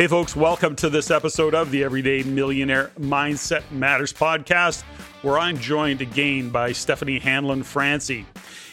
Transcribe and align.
Hey, 0.00 0.06
folks, 0.06 0.36
welcome 0.36 0.76
to 0.76 0.88
this 0.88 1.10
episode 1.10 1.56
of 1.56 1.72
the 1.72 1.82
Everyday 1.82 2.22
Millionaire 2.22 2.92
Mindset 3.00 3.68
Matters 3.72 4.12
podcast, 4.12 4.82
where 5.22 5.40
I'm 5.40 5.58
joined 5.58 6.00
again 6.00 6.50
by 6.50 6.70
Stephanie 6.70 7.18
Hanlon 7.18 7.64
Francey. 7.64 8.24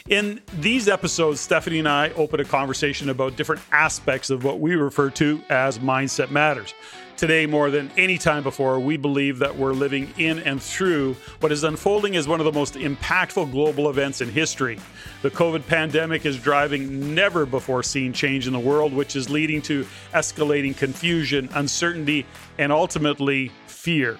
In 0.08 0.40
these 0.60 0.86
episodes, 0.86 1.40
Stephanie 1.40 1.80
and 1.80 1.88
I 1.88 2.10
open 2.10 2.38
a 2.38 2.44
conversation 2.44 3.08
about 3.08 3.34
different 3.34 3.60
aspects 3.72 4.30
of 4.30 4.44
what 4.44 4.60
we 4.60 4.76
refer 4.76 5.10
to 5.10 5.42
as 5.50 5.80
mindset 5.80 6.30
matters. 6.30 6.72
Today, 7.16 7.46
more 7.46 7.70
than 7.70 7.90
any 7.96 8.18
time 8.18 8.42
before, 8.42 8.78
we 8.78 8.98
believe 8.98 9.38
that 9.38 9.56
we're 9.56 9.72
living 9.72 10.12
in 10.18 10.38
and 10.40 10.62
through 10.62 11.14
what 11.40 11.50
is 11.50 11.64
unfolding 11.64 12.14
as 12.14 12.28
one 12.28 12.40
of 12.40 12.44
the 12.44 12.52
most 12.52 12.74
impactful 12.74 13.50
global 13.52 13.88
events 13.88 14.20
in 14.20 14.28
history. 14.28 14.78
The 15.22 15.30
COVID 15.30 15.66
pandemic 15.66 16.26
is 16.26 16.38
driving 16.38 17.14
never 17.14 17.46
before 17.46 17.82
seen 17.82 18.12
change 18.12 18.46
in 18.46 18.52
the 18.52 18.58
world, 18.58 18.92
which 18.92 19.16
is 19.16 19.30
leading 19.30 19.62
to 19.62 19.86
escalating 20.12 20.76
confusion, 20.76 21.48
uncertainty, 21.54 22.26
and 22.58 22.70
ultimately 22.70 23.50
fear. 23.66 24.18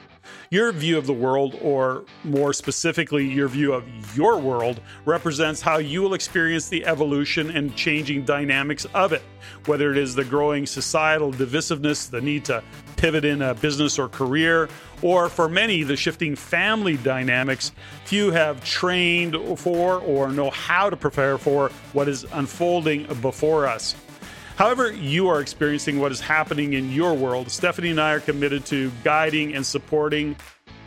Your 0.50 0.72
view 0.72 0.96
of 0.96 1.06
the 1.06 1.12
world, 1.12 1.58
or 1.60 2.04
more 2.22 2.52
specifically, 2.52 3.26
your 3.26 3.48
view 3.48 3.72
of 3.72 3.84
your 4.16 4.38
world, 4.38 4.80
represents 5.04 5.60
how 5.60 5.78
you 5.78 6.02
will 6.02 6.14
experience 6.14 6.68
the 6.68 6.86
evolution 6.86 7.50
and 7.50 7.74
changing 7.74 8.24
dynamics 8.24 8.86
of 8.94 9.12
it. 9.12 9.22
Whether 9.66 9.90
it 9.90 9.98
is 9.98 10.14
the 10.14 10.24
growing 10.24 10.64
societal 10.64 11.32
divisiveness, 11.32 12.08
the 12.08 12.20
need 12.20 12.44
to 12.46 12.62
pivot 12.96 13.24
in 13.24 13.42
a 13.42 13.54
business 13.54 13.98
or 13.98 14.08
career, 14.08 14.68
or 15.02 15.28
for 15.28 15.48
many, 15.48 15.82
the 15.82 15.96
shifting 15.96 16.34
family 16.34 16.96
dynamics, 16.96 17.72
few 18.04 18.30
have 18.30 18.64
trained 18.64 19.36
for 19.58 20.00
or 20.00 20.30
know 20.30 20.50
how 20.50 20.90
to 20.90 20.96
prepare 20.96 21.38
for 21.38 21.70
what 21.92 22.08
is 22.08 22.24
unfolding 22.32 23.04
before 23.20 23.66
us. 23.66 23.94
However, 24.56 24.90
you 24.90 25.28
are 25.28 25.40
experiencing 25.40 26.00
what 26.00 26.12
is 26.12 26.20
happening 26.20 26.72
in 26.72 26.90
your 26.90 27.12
world, 27.12 27.50
Stephanie 27.50 27.90
and 27.90 28.00
I 28.00 28.12
are 28.14 28.20
committed 28.20 28.64
to 28.66 28.90
guiding 29.04 29.54
and 29.54 29.66
supporting 29.66 30.34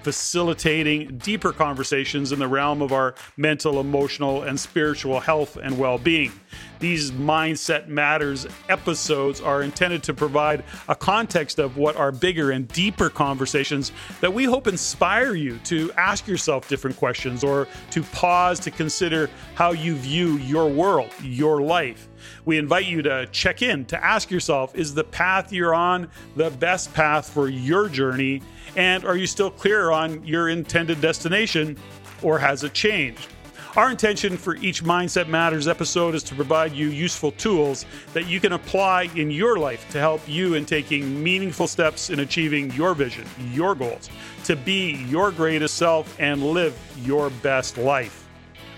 facilitating 0.04 1.18
deeper 1.18 1.52
conversations 1.52 2.32
in 2.32 2.40
the 2.40 2.48
realm 2.48 2.82
of 2.82 2.92
our 2.92 3.16
mental, 3.38 3.80
emotional, 3.80 4.44
and 4.44 4.60
spiritual 4.60 5.20
health 5.20 5.58
and 5.58 5.78
well 5.78 5.98
being. 5.98 6.32
These 6.80 7.12
Mindset 7.12 7.88
Matters 7.88 8.48
episodes 8.70 9.42
are 9.42 9.62
intended 9.62 10.02
to 10.04 10.14
provide 10.14 10.64
a 10.88 10.96
context 10.96 11.60
of 11.60 11.76
what 11.76 11.98
are 11.98 12.12
bigger 12.12 12.52
and 12.52 12.68
deeper 12.70 13.10
conversations 13.10 13.92
that 14.22 14.34
we 14.34 14.46
hope 14.46 14.68
inspire 14.68 15.36
you 15.36 15.58
to 15.66 15.92
ask 15.98 16.28
yourself 16.28 16.70
different 16.70 16.96
questions 16.96 17.44
or 17.44 17.68
to 17.92 18.02
pause 18.04 18.60
to 18.62 18.72
consider 18.72 19.30
how 19.56 19.72
you 19.72 19.96
view 19.96 20.38
your 20.38 20.70
world, 20.70 21.12
your 21.22 21.62
life. 21.62 22.08
We 22.46 22.58
invite 22.58 22.86
you 22.86 23.02
to 23.04 23.28
check 23.28 23.62
in 23.62 23.86
to 23.86 24.04
ask 24.04 24.32
yourself 24.32 24.76
is 24.76 24.94
the 24.94 25.04
path 25.04 25.52
you're 25.52 25.76
on 25.76 26.10
the 26.36 26.50
best 26.50 26.94
path 26.94 27.30
for 27.30 27.50
your 27.50 27.90
journey? 27.90 28.42
And 28.76 29.06
are 29.06 29.18
you 29.18 29.28
still 29.28 29.52
clear 29.52 29.92
on 29.92 30.26
your 30.26 30.50
intended 30.50 31.02
destination 31.02 31.78
or 32.22 32.40
has 32.40 32.64
it 32.64 32.74
changed? 32.74 33.28
Our 33.76 33.92
intention 33.92 34.36
for 34.36 34.56
each 34.56 34.84
Mindset 34.84 35.28
Matters 35.28 35.68
episode 35.68 36.16
is 36.16 36.24
to 36.24 36.36
provide 36.36 36.74
you 36.74 36.88
useful 36.88 37.32
tools 37.34 37.86
that 38.14 38.28
you 38.28 38.40
can 38.40 38.54
apply 38.54 39.04
in 39.16 39.30
your 39.30 39.60
life 39.60 39.88
to 39.92 40.00
help 40.00 40.22
you 40.28 40.56
in 40.56 40.66
taking 40.66 41.24
meaningful 41.24 41.68
steps 41.68 42.10
in 42.10 42.20
achieving 42.20 42.72
your 42.72 42.96
vision, 42.96 43.26
your 43.52 43.76
goals, 43.76 44.10
to 44.46 44.56
be 44.56 44.96
your 45.08 45.32
greatest 45.32 45.78
self 45.78 46.20
and 46.20 46.44
live 46.44 46.76
your 47.04 47.30
best 47.30 47.78
life. 47.78 48.28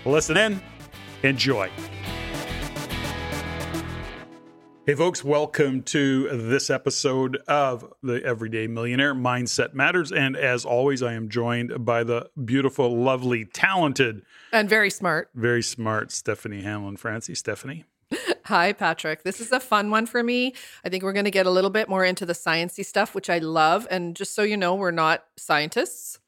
Listen 0.04 0.36
in, 0.36 0.60
enjoy. 1.22 1.70
Hey, 4.84 4.96
folks, 4.96 5.22
welcome 5.22 5.84
to 5.84 6.28
this 6.36 6.68
episode 6.68 7.36
of 7.46 7.92
the 8.02 8.20
Everyday 8.24 8.66
Millionaire 8.66 9.14
Mindset 9.14 9.74
Matters. 9.74 10.10
And 10.10 10.36
as 10.36 10.64
always, 10.64 11.04
I 11.04 11.12
am 11.12 11.28
joined 11.28 11.84
by 11.84 12.02
the 12.02 12.30
beautiful, 12.44 12.96
lovely, 13.00 13.44
talented, 13.44 14.22
and 14.50 14.68
very 14.68 14.90
smart, 14.90 15.30
very 15.36 15.62
smart 15.62 16.10
Stephanie 16.10 16.62
Hanlon 16.62 16.96
Francey. 16.96 17.36
Stephanie. 17.36 17.84
Hi, 18.46 18.72
Patrick. 18.72 19.22
This 19.22 19.40
is 19.40 19.52
a 19.52 19.60
fun 19.60 19.92
one 19.92 20.04
for 20.04 20.20
me. 20.20 20.52
I 20.84 20.88
think 20.88 21.04
we're 21.04 21.12
going 21.12 21.26
to 21.26 21.30
get 21.30 21.46
a 21.46 21.50
little 21.50 21.70
bit 21.70 21.88
more 21.88 22.04
into 22.04 22.26
the 22.26 22.32
sciencey 22.32 22.84
stuff, 22.84 23.14
which 23.14 23.30
I 23.30 23.38
love. 23.38 23.86
And 23.88 24.16
just 24.16 24.34
so 24.34 24.42
you 24.42 24.56
know, 24.56 24.74
we're 24.74 24.90
not 24.90 25.22
scientists. 25.36 26.18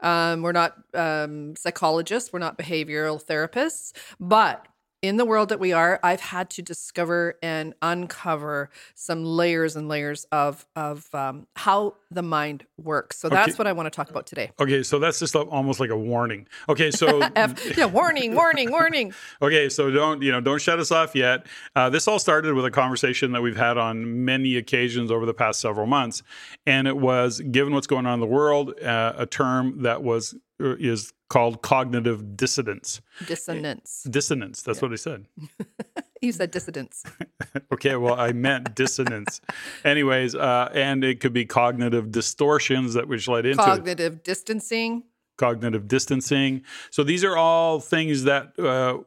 Um, 0.00 0.42
we're 0.42 0.50
not 0.50 0.74
um, 0.94 1.54
psychologists. 1.54 2.32
We're 2.32 2.40
not 2.40 2.58
behavioral 2.58 3.24
therapists, 3.24 3.92
but 4.18 4.66
in 5.02 5.16
the 5.16 5.24
world 5.24 5.48
that 5.48 5.58
we 5.58 5.72
are, 5.72 5.98
I've 6.02 6.20
had 6.20 6.50
to 6.50 6.62
discover 6.62 7.36
and 7.42 7.74
uncover 7.80 8.70
some 8.94 9.24
layers 9.24 9.74
and 9.74 9.88
layers 9.88 10.24
of 10.30 10.66
of 10.76 11.12
um, 11.14 11.46
how 11.56 11.94
the 12.10 12.22
mind 12.22 12.66
works. 12.76 13.18
So 13.18 13.28
that's 13.28 13.56
what 13.56 13.66
I 13.66 13.72
want 13.72 13.86
to 13.86 13.90
talk 13.90 14.10
about 14.10 14.26
today. 14.26 14.50
Okay, 14.60 14.82
so 14.82 14.98
that's 14.98 15.18
just 15.18 15.34
almost 15.34 15.80
like 15.80 15.90
a 15.90 15.96
warning. 15.96 16.46
Okay, 16.68 16.90
so 16.90 17.20
F, 17.34 17.76
yeah, 17.78 17.86
warning, 17.86 18.34
warning, 18.34 18.70
warning. 18.70 19.14
okay, 19.42 19.68
so 19.68 19.90
don't 19.90 20.22
you 20.22 20.32
know? 20.32 20.40
Don't 20.40 20.60
shut 20.60 20.78
us 20.78 20.90
off 20.90 21.14
yet. 21.14 21.46
Uh, 21.74 21.88
this 21.88 22.06
all 22.06 22.18
started 22.18 22.54
with 22.54 22.66
a 22.66 22.70
conversation 22.70 23.32
that 23.32 23.40
we've 23.40 23.56
had 23.56 23.78
on 23.78 24.24
many 24.24 24.56
occasions 24.56 25.10
over 25.10 25.24
the 25.24 25.34
past 25.34 25.60
several 25.60 25.86
months, 25.86 26.22
and 26.66 26.86
it 26.86 26.96
was 26.96 27.40
given 27.40 27.72
what's 27.72 27.86
going 27.86 28.04
on 28.06 28.14
in 28.14 28.20
the 28.20 28.26
world, 28.26 28.78
uh, 28.82 29.14
a 29.16 29.26
term 29.26 29.82
that 29.82 30.02
was 30.02 30.34
is 30.60 31.12
called 31.28 31.62
cognitive 31.62 32.36
dissonance. 32.36 33.00
Dissonance. 33.26 34.06
Dissonance. 34.10 34.62
That's 34.62 34.78
yeah. 34.78 34.82
what 34.82 34.92
I 34.92 34.96
said. 34.96 35.26
you 36.20 36.32
said 36.32 36.50
dissidence. 36.50 37.04
okay, 37.72 37.96
well, 37.96 38.14
I 38.14 38.32
meant 38.32 38.74
dissonance. 38.74 39.40
Anyways, 39.84 40.34
uh, 40.34 40.70
and 40.74 41.02
it 41.04 41.20
could 41.20 41.32
be 41.32 41.46
cognitive 41.46 42.10
distortions 42.10 42.94
that 42.94 43.08
which 43.08 43.28
led 43.28 43.46
into 43.46 43.62
cognitive 43.62 44.22
distancing. 44.22 45.04
Cognitive 45.38 45.88
distancing. 45.88 46.62
So 46.90 47.02
these 47.04 47.24
are 47.24 47.36
all 47.36 47.80
things 47.80 48.24
that. 48.24 48.58
Uh, 48.58 49.04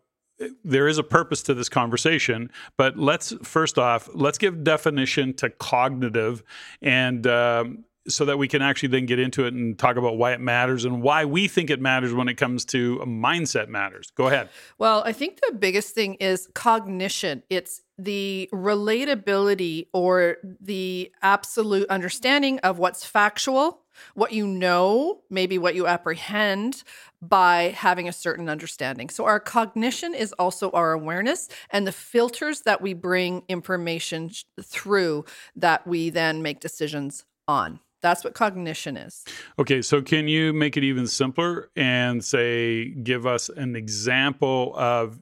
there 0.64 0.88
is 0.88 0.98
a 0.98 1.04
purpose 1.04 1.44
to 1.44 1.54
this 1.54 1.70
conversation, 1.70 2.50
but 2.76 2.98
let's 2.98 3.34
first 3.44 3.78
off 3.78 4.10
let's 4.14 4.38
give 4.38 4.64
definition 4.64 5.34
to 5.36 5.50
cognitive, 5.50 6.44
and 6.82 7.26
um, 7.28 7.86
so 8.08 8.26
that 8.26 8.38
we 8.38 8.48
can 8.48 8.62
actually 8.62 8.90
then 8.90 9.06
get 9.06 9.20
into 9.20 9.46
it 9.46 9.54
and 9.54 9.80
talk 9.80 9.96
about 9.96 10.18
why 10.18 10.34
it 10.34 10.42
matters 10.42 10.84
and 10.84 11.02
why 11.02 11.26
we 11.26 11.48
think 11.48 11.70
it 11.70 11.80
matters 11.80 12.14
when 12.14 12.28
it 12.28 12.36
comes 12.36 12.66
to 12.66 12.98
mindset 13.06 13.70
matters. 13.70 14.12
Go 14.16 14.28
ahead. 14.28 14.50
Well, 14.78 15.04
I 15.06 15.14
think 15.14 15.40
the 15.42 15.54
biggest 15.54 15.96
thing 15.96 16.16
is 16.16 16.50
cognition. 16.54 17.44
It's 17.50 17.82
the 17.98 18.50
relatability 18.52 19.88
or 19.94 20.38
the 20.60 21.12
absolute 21.22 21.88
understanding 21.90 22.60
of 22.60 22.78
what's 22.78 23.06
factual, 23.06 23.84
what 24.16 24.34
you 24.34 24.48
know, 24.48 25.22
maybe 25.30 25.58
what 25.58 25.76
you 25.76 25.88
apprehend 25.88 26.84
by 27.22 27.74
having 27.78 28.10
a 28.10 28.14
certain 28.14 28.50
understanding. 28.50 29.10
So, 29.10 29.24
our 29.26 29.40
cognition 29.40 30.14
is 30.14 30.34
also 30.34 30.72
our 30.72 30.92
awareness 30.92 31.48
and 31.70 31.88
the 31.88 31.92
filters 31.92 32.62
that 32.62 32.82
we 32.82 32.94
bring 32.94 33.44
information 33.48 34.32
through 34.62 35.24
that 35.56 35.88
we 35.88 36.10
then 36.10 36.42
make 36.42 36.60
decisions 36.60 37.24
on. 37.48 37.80
That's 38.04 38.24
what 38.24 38.34
cognition 38.36 38.98
is. 38.98 39.24
Okay, 39.58 39.82
so 39.82 40.02
can 40.02 40.28
you 40.28 40.54
make 40.54 40.76
it 40.78 40.84
even 40.84 41.08
simpler 41.08 41.70
and 41.76 42.24
say, 42.24 42.90
give 42.90 43.26
us 43.26 43.50
an 43.50 43.76
example 43.78 44.76
of 44.76 45.18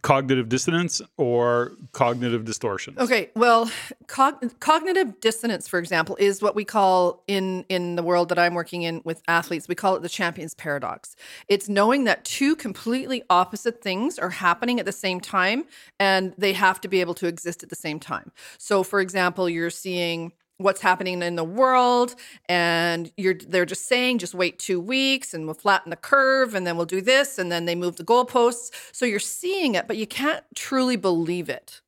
cognitive 0.00 0.48
dissonance 0.48 1.02
or 1.18 1.72
cognitive 1.90 2.44
distortion? 2.44 2.94
okay 2.98 3.30
well 3.34 3.68
cog- 4.06 4.38
cognitive 4.60 5.18
dissonance 5.20 5.66
for 5.66 5.80
example 5.80 6.14
is 6.20 6.40
what 6.40 6.54
we 6.54 6.64
call 6.64 7.24
in 7.26 7.64
in 7.68 7.96
the 7.96 8.02
world 8.04 8.28
that 8.28 8.38
i'm 8.38 8.54
working 8.54 8.82
in 8.82 9.02
with 9.04 9.20
athletes 9.26 9.66
we 9.66 9.74
call 9.74 9.96
it 9.96 10.02
the 10.02 10.08
champions 10.08 10.54
paradox 10.54 11.16
it's 11.48 11.68
knowing 11.68 12.04
that 12.04 12.24
two 12.24 12.54
completely 12.54 13.24
opposite 13.28 13.82
things 13.82 14.20
are 14.20 14.30
happening 14.30 14.78
at 14.78 14.86
the 14.86 14.92
same 14.92 15.20
time 15.20 15.64
and 15.98 16.32
they 16.38 16.52
have 16.52 16.80
to 16.80 16.86
be 16.86 17.00
able 17.00 17.14
to 17.14 17.26
exist 17.26 17.64
at 17.64 17.68
the 17.68 17.74
same 17.74 17.98
time 17.98 18.30
so 18.58 18.84
for 18.84 19.00
example 19.00 19.48
you're 19.48 19.68
seeing 19.68 20.30
what's 20.58 20.80
happening 20.80 21.22
in 21.22 21.36
the 21.36 21.44
world 21.44 22.14
and 22.48 23.12
you're 23.16 23.34
they're 23.34 23.66
just 23.66 23.86
saying 23.86 24.18
just 24.18 24.34
wait 24.34 24.58
two 24.58 24.80
weeks 24.80 25.34
and 25.34 25.46
we'll 25.46 25.54
flatten 25.54 25.90
the 25.90 25.96
curve 25.96 26.54
and 26.54 26.66
then 26.66 26.76
we'll 26.76 26.86
do 26.86 27.00
this 27.00 27.38
and 27.38 27.50
then 27.50 27.64
they 27.64 27.74
move 27.74 27.96
the 27.96 28.04
goalposts. 28.04 28.70
So 28.92 29.04
you're 29.04 29.18
seeing 29.18 29.74
it 29.74 29.86
but 29.86 29.96
you 29.96 30.06
can't 30.06 30.44
truly 30.54 30.96
believe 30.96 31.48
it 31.48 31.80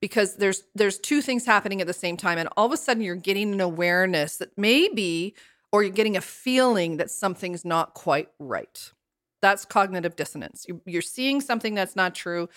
because 0.00 0.36
there's 0.36 0.64
there's 0.74 0.98
two 0.98 1.20
things 1.20 1.46
happening 1.46 1.80
at 1.80 1.86
the 1.86 1.92
same 1.92 2.16
time 2.16 2.38
and 2.38 2.48
all 2.56 2.66
of 2.66 2.72
a 2.72 2.76
sudden 2.76 3.02
you're 3.02 3.14
getting 3.16 3.52
an 3.52 3.60
awareness 3.60 4.38
that 4.38 4.56
maybe 4.56 5.34
or 5.72 5.82
you're 5.82 5.92
getting 5.92 6.16
a 6.16 6.20
feeling 6.20 6.98
that 6.98 7.10
something's 7.10 7.64
not 7.64 7.94
quite 7.94 8.28
right. 8.38 8.92
That's 9.40 9.64
cognitive 9.64 10.14
dissonance. 10.14 10.66
You're 10.84 11.02
seeing 11.02 11.40
something 11.40 11.74
that's 11.74 11.96
not 11.96 12.14
true 12.14 12.48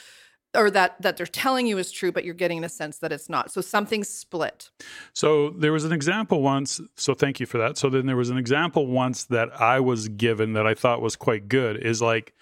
or 0.56 0.72
that 0.72 1.02
that 1.02 1.18
they're 1.18 1.26
telling 1.26 1.68
you 1.68 1.78
is 1.78 1.92
true 1.92 2.12
but 2.12 2.24
you're 2.24 2.34
getting 2.34 2.64
a 2.64 2.70
sense 2.70 3.00
that 3.00 3.12
it's 3.12 3.30
not 3.30 3.52
so 3.52 3.62
something's 3.62 4.10
split 4.10 4.72
so 5.14 5.50
there 5.52 5.74
was 5.74 5.86
an 5.86 5.92
example 5.92 6.42
once 6.42 6.82
so 6.96 7.14
thank 7.14 7.40
you 7.40 7.46
for 7.46 7.58
that 7.58 7.78
so 7.78 7.90
then 7.90 8.06
there 8.06 8.16
was 8.16 8.30
an 8.30 8.38
example 8.38 8.88
once 8.88 9.26
that 9.26 9.50
i 9.62 9.80
was 9.80 10.08
given 10.10 10.54
that 10.54 10.66
i 10.66 10.74
thought 10.74 11.02
was 11.02 11.16
quite 11.16 11.48
good 11.48 11.78
is 11.78 12.02
like 12.02 12.34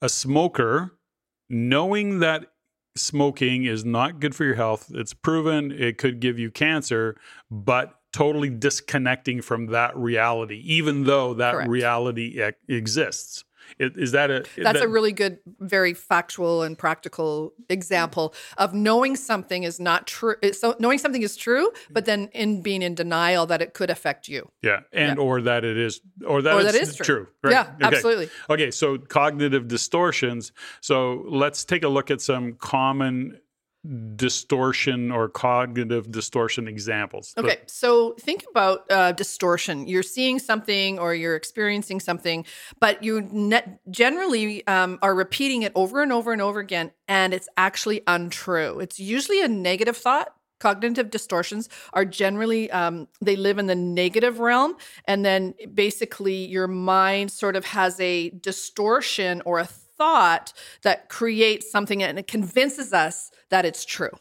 a 0.00 0.08
smoker 0.08 0.92
knowing 1.50 2.20
that 2.20 2.46
smoking 2.98 3.64
is 3.64 3.84
not 3.84 4.20
good 4.20 4.34
for 4.34 4.44
your 4.44 4.54
health. 4.54 4.90
It's 4.94 5.14
proven 5.14 5.72
it 5.72 5.98
could 5.98 6.20
give 6.20 6.38
you 6.38 6.50
cancer, 6.50 7.16
but 7.50 7.94
totally 8.12 8.50
disconnecting 8.50 9.42
from 9.42 9.66
that 9.66 9.96
reality, 9.96 10.62
even 10.64 11.04
though 11.04 11.34
that 11.34 11.54
Correct. 11.54 11.70
reality 11.70 12.42
exists. 12.68 13.44
Is, 13.78 14.12
that 14.12 14.30
a 14.30 14.44
That's 14.56 14.78
that- 14.80 14.82
a 14.82 14.88
really 14.88 15.12
good, 15.12 15.38
very 15.60 15.94
factual 15.94 16.62
and 16.62 16.76
practical 16.78 17.52
example 17.68 18.34
of 18.56 18.74
knowing 18.74 19.16
something 19.16 19.62
is 19.64 19.78
not 19.80 20.06
true. 20.06 20.36
Eh, 20.42 20.52
so 20.52 20.74
knowing 20.78 20.98
something 20.98 21.22
is 21.22 21.36
true, 21.36 21.70
but 21.90 22.04
then 22.04 22.28
in 22.32 22.62
being 22.62 22.82
in 22.82 22.94
denial 22.94 23.46
that 23.46 23.60
it 23.62 23.74
could 23.74 23.90
affect 23.90 24.28
you. 24.28 24.50
yeah, 24.62 24.80
and 24.92 25.18
or 25.18 25.40
that 25.42 25.64
it 25.64 25.76
is 25.76 26.00
or 26.26 26.42
that 26.42 26.54
Or 26.54 26.62
that 26.64 26.74
is 26.74 26.96
true. 26.96 27.28
right? 27.42 27.52
Yeah, 27.52 27.72
Okay. 27.76 27.96
absolutely. 27.96 28.28
Okay, 28.50 28.70
so 28.70 28.98
cognitive 28.98 29.68
distortions. 29.68 30.52
So 30.80 31.24
let's 31.28 31.64
take 31.64 31.82
a 31.84 31.88
look 31.88 32.10
at 32.10 32.20
some 32.20 32.54
common 32.54 33.38
distortion 34.16 35.10
or 35.10 35.28
cognitive 35.28 36.10
distortion 36.10 36.68
examples. 36.68 37.32
Okay, 37.38 37.58
so 37.66 38.14
think 38.20 38.44
about 38.50 38.90
uh, 38.90 39.12
distortion. 39.12 39.88
You're 39.88 40.02
seeing 40.02 40.38
something 40.38 40.98
or 40.98 41.14
you're 41.14 41.36
experiencing 41.36 42.00
something, 42.00 42.44
but 42.80 43.02
you 43.02 43.22
ne- 43.32 43.78
generally 43.90 44.66
um, 44.66 44.98
are 45.00 45.14
repeating 45.14 45.62
it 45.62 45.72
over 45.74 46.02
and 46.02 46.12
over 46.12 46.32
and 46.32 46.42
over 46.42 46.60
again, 46.60 46.92
and 47.06 47.32
it's 47.32 47.48
actually 47.56 48.02
untrue. 48.06 48.80
It's 48.80 48.98
usually 49.00 49.42
a 49.42 49.48
negative 49.48 49.96
thought. 49.96 50.34
Cognitive 50.58 51.10
distortions 51.10 51.68
are 51.92 52.04
generally, 52.04 52.68
um, 52.72 53.06
they 53.20 53.36
live 53.36 53.58
in 53.58 53.66
the 53.66 53.76
negative 53.76 54.40
realm. 54.40 54.74
And 55.04 55.24
then 55.24 55.54
basically, 55.72 56.46
your 56.46 56.66
mind 56.66 57.30
sort 57.30 57.54
of 57.54 57.64
has 57.66 58.00
a 58.00 58.30
distortion 58.30 59.40
or 59.44 59.60
a 59.60 59.68
thought 59.98 60.52
that 60.82 61.08
creates 61.08 61.70
something 61.70 62.02
and 62.02 62.18
it 62.18 62.26
convinces 62.26 62.92
us 62.92 63.30
that 63.50 63.64
it's 63.64 63.84
true. 63.84 64.16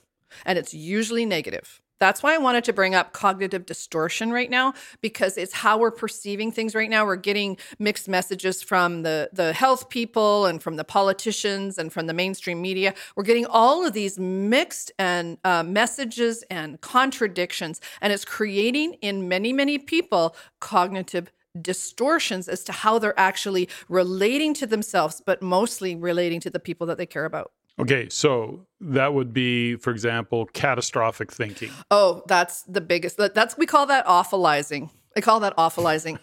And 0.45 0.57
it's 0.59 0.74
usually 0.74 1.25
negative. 1.25 1.81
That's 2.00 2.21
why 2.21 2.35
I 2.35 2.38
wanted 2.38 2.63
to 2.65 2.74
bring 2.74 2.94
up 2.94 3.13
cognitive 3.13 3.65
distortion 3.65 4.31
right 4.31 4.50
now 4.50 4.74
because 5.01 5.38
it's 5.38 5.53
how 5.53 5.79
we're 5.79 5.91
perceiving 5.91 6.51
things 6.51 6.75
right 6.75 6.89
now. 6.89 7.06
We're 7.06 7.15
getting 7.15 7.57
mixed 7.79 8.07
messages 8.07 8.62
from 8.62 9.01
the 9.03 9.29
the 9.33 9.53
health 9.53 9.89
people 9.89 10.45
and 10.45 10.62
from 10.62 10.75
the 10.75 10.83
politicians 10.83 11.77
and 11.77 11.91
from 11.91 12.06
the 12.07 12.13
mainstream 12.13 12.62
media. 12.62 12.94
We're 13.15 13.24
getting 13.24 13.47
all 13.47 13.85
of 13.85 13.94
these 13.94 14.19
mixed 14.19 14.91
and 15.00 15.38
uh, 15.44 15.63
messages 15.63 16.44
and 16.51 16.79
contradictions, 16.81 17.81
and 18.00 18.13
it's 18.13 18.25
creating 18.25 18.94
in 19.01 19.27
many 19.27 19.51
many 19.51 19.79
people 19.79 20.35
cognitive 20.59 21.31
distortions 21.62 22.48
as 22.48 22.63
to 22.65 22.71
how 22.71 23.00
they're 23.00 23.19
actually 23.19 23.69
relating 23.89 24.54
to 24.56 24.68
themselves, 24.68 25.21
but 25.25 25.42
mostly 25.42 25.95
relating 25.95 26.39
to 26.42 26.50
the 26.50 26.59
people 26.59 26.88
that 26.88 26.98
they 26.98 27.06
care 27.06 27.25
about. 27.25 27.51
Okay, 27.80 28.09
so 28.09 28.65
that 28.81 29.13
would 29.13 29.33
be, 29.33 29.75
for 29.75 29.92
example, 29.92 30.48
catastrophic 30.48 31.31
thinking. 31.31 31.69
Oh, 31.92 32.24
that's 32.27 32.63
the 32.63 32.81
biggest. 32.81 33.18
That's 33.18 33.57
we 33.57 33.68
call 33.68 33.86
that 33.88 34.06
awfulizing. 34.07 34.89
I 35.15 35.21
call 35.21 35.39
that 35.42 35.56
awfulizing. 35.57 36.18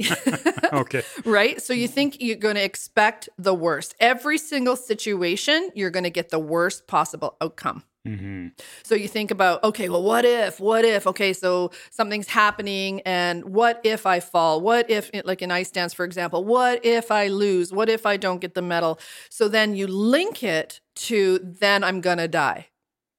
Okay. 0.74 1.02
right? 1.24 1.62
So 1.62 1.72
you 1.72 1.86
think 1.86 2.16
you're 2.20 2.34
going 2.34 2.56
to 2.56 2.64
expect 2.64 3.28
the 3.38 3.54
worst. 3.54 3.94
Every 4.00 4.38
single 4.38 4.74
situation, 4.74 5.70
you're 5.74 5.90
going 5.90 6.02
to 6.04 6.10
get 6.10 6.30
the 6.30 6.40
worst 6.40 6.88
possible 6.88 7.36
outcome. 7.40 7.84
Hmm 8.04 8.48
So 8.82 8.94
you 8.94 9.08
think 9.08 9.30
about, 9.30 9.64
okay, 9.64 9.88
well, 9.88 10.02
what 10.02 10.24
if? 10.24 10.60
What 10.60 10.84
if? 10.84 11.06
Okay, 11.06 11.32
so 11.32 11.70
something's 11.90 12.28
happening, 12.28 13.00
and 13.02 13.44
what 13.44 13.80
if 13.84 14.06
I 14.06 14.20
fall? 14.20 14.60
What 14.60 14.90
if, 14.90 15.10
like 15.24 15.42
in 15.42 15.50
ice 15.50 15.70
dance, 15.70 15.94
for 15.94 16.04
example, 16.04 16.44
what 16.44 16.84
if 16.84 17.10
I 17.10 17.28
lose? 17.28 17.72
What 17.72 17.88
if 17.88 18.04
I 18.06 18.16
don't 18.16 18.40
get 18.40 18.54
the 18.54 18.62
medal? 18.62 18.98
So 19.30 19.48
then 19.48 19.74
you 19.74 19.86
link 19.86 20.42
it 20.42 20.80
to 20.96 21.38
then 21.42 21.82
I'm 21.82 22.00
gonna 22.00 22.28
die. 22.28 22.68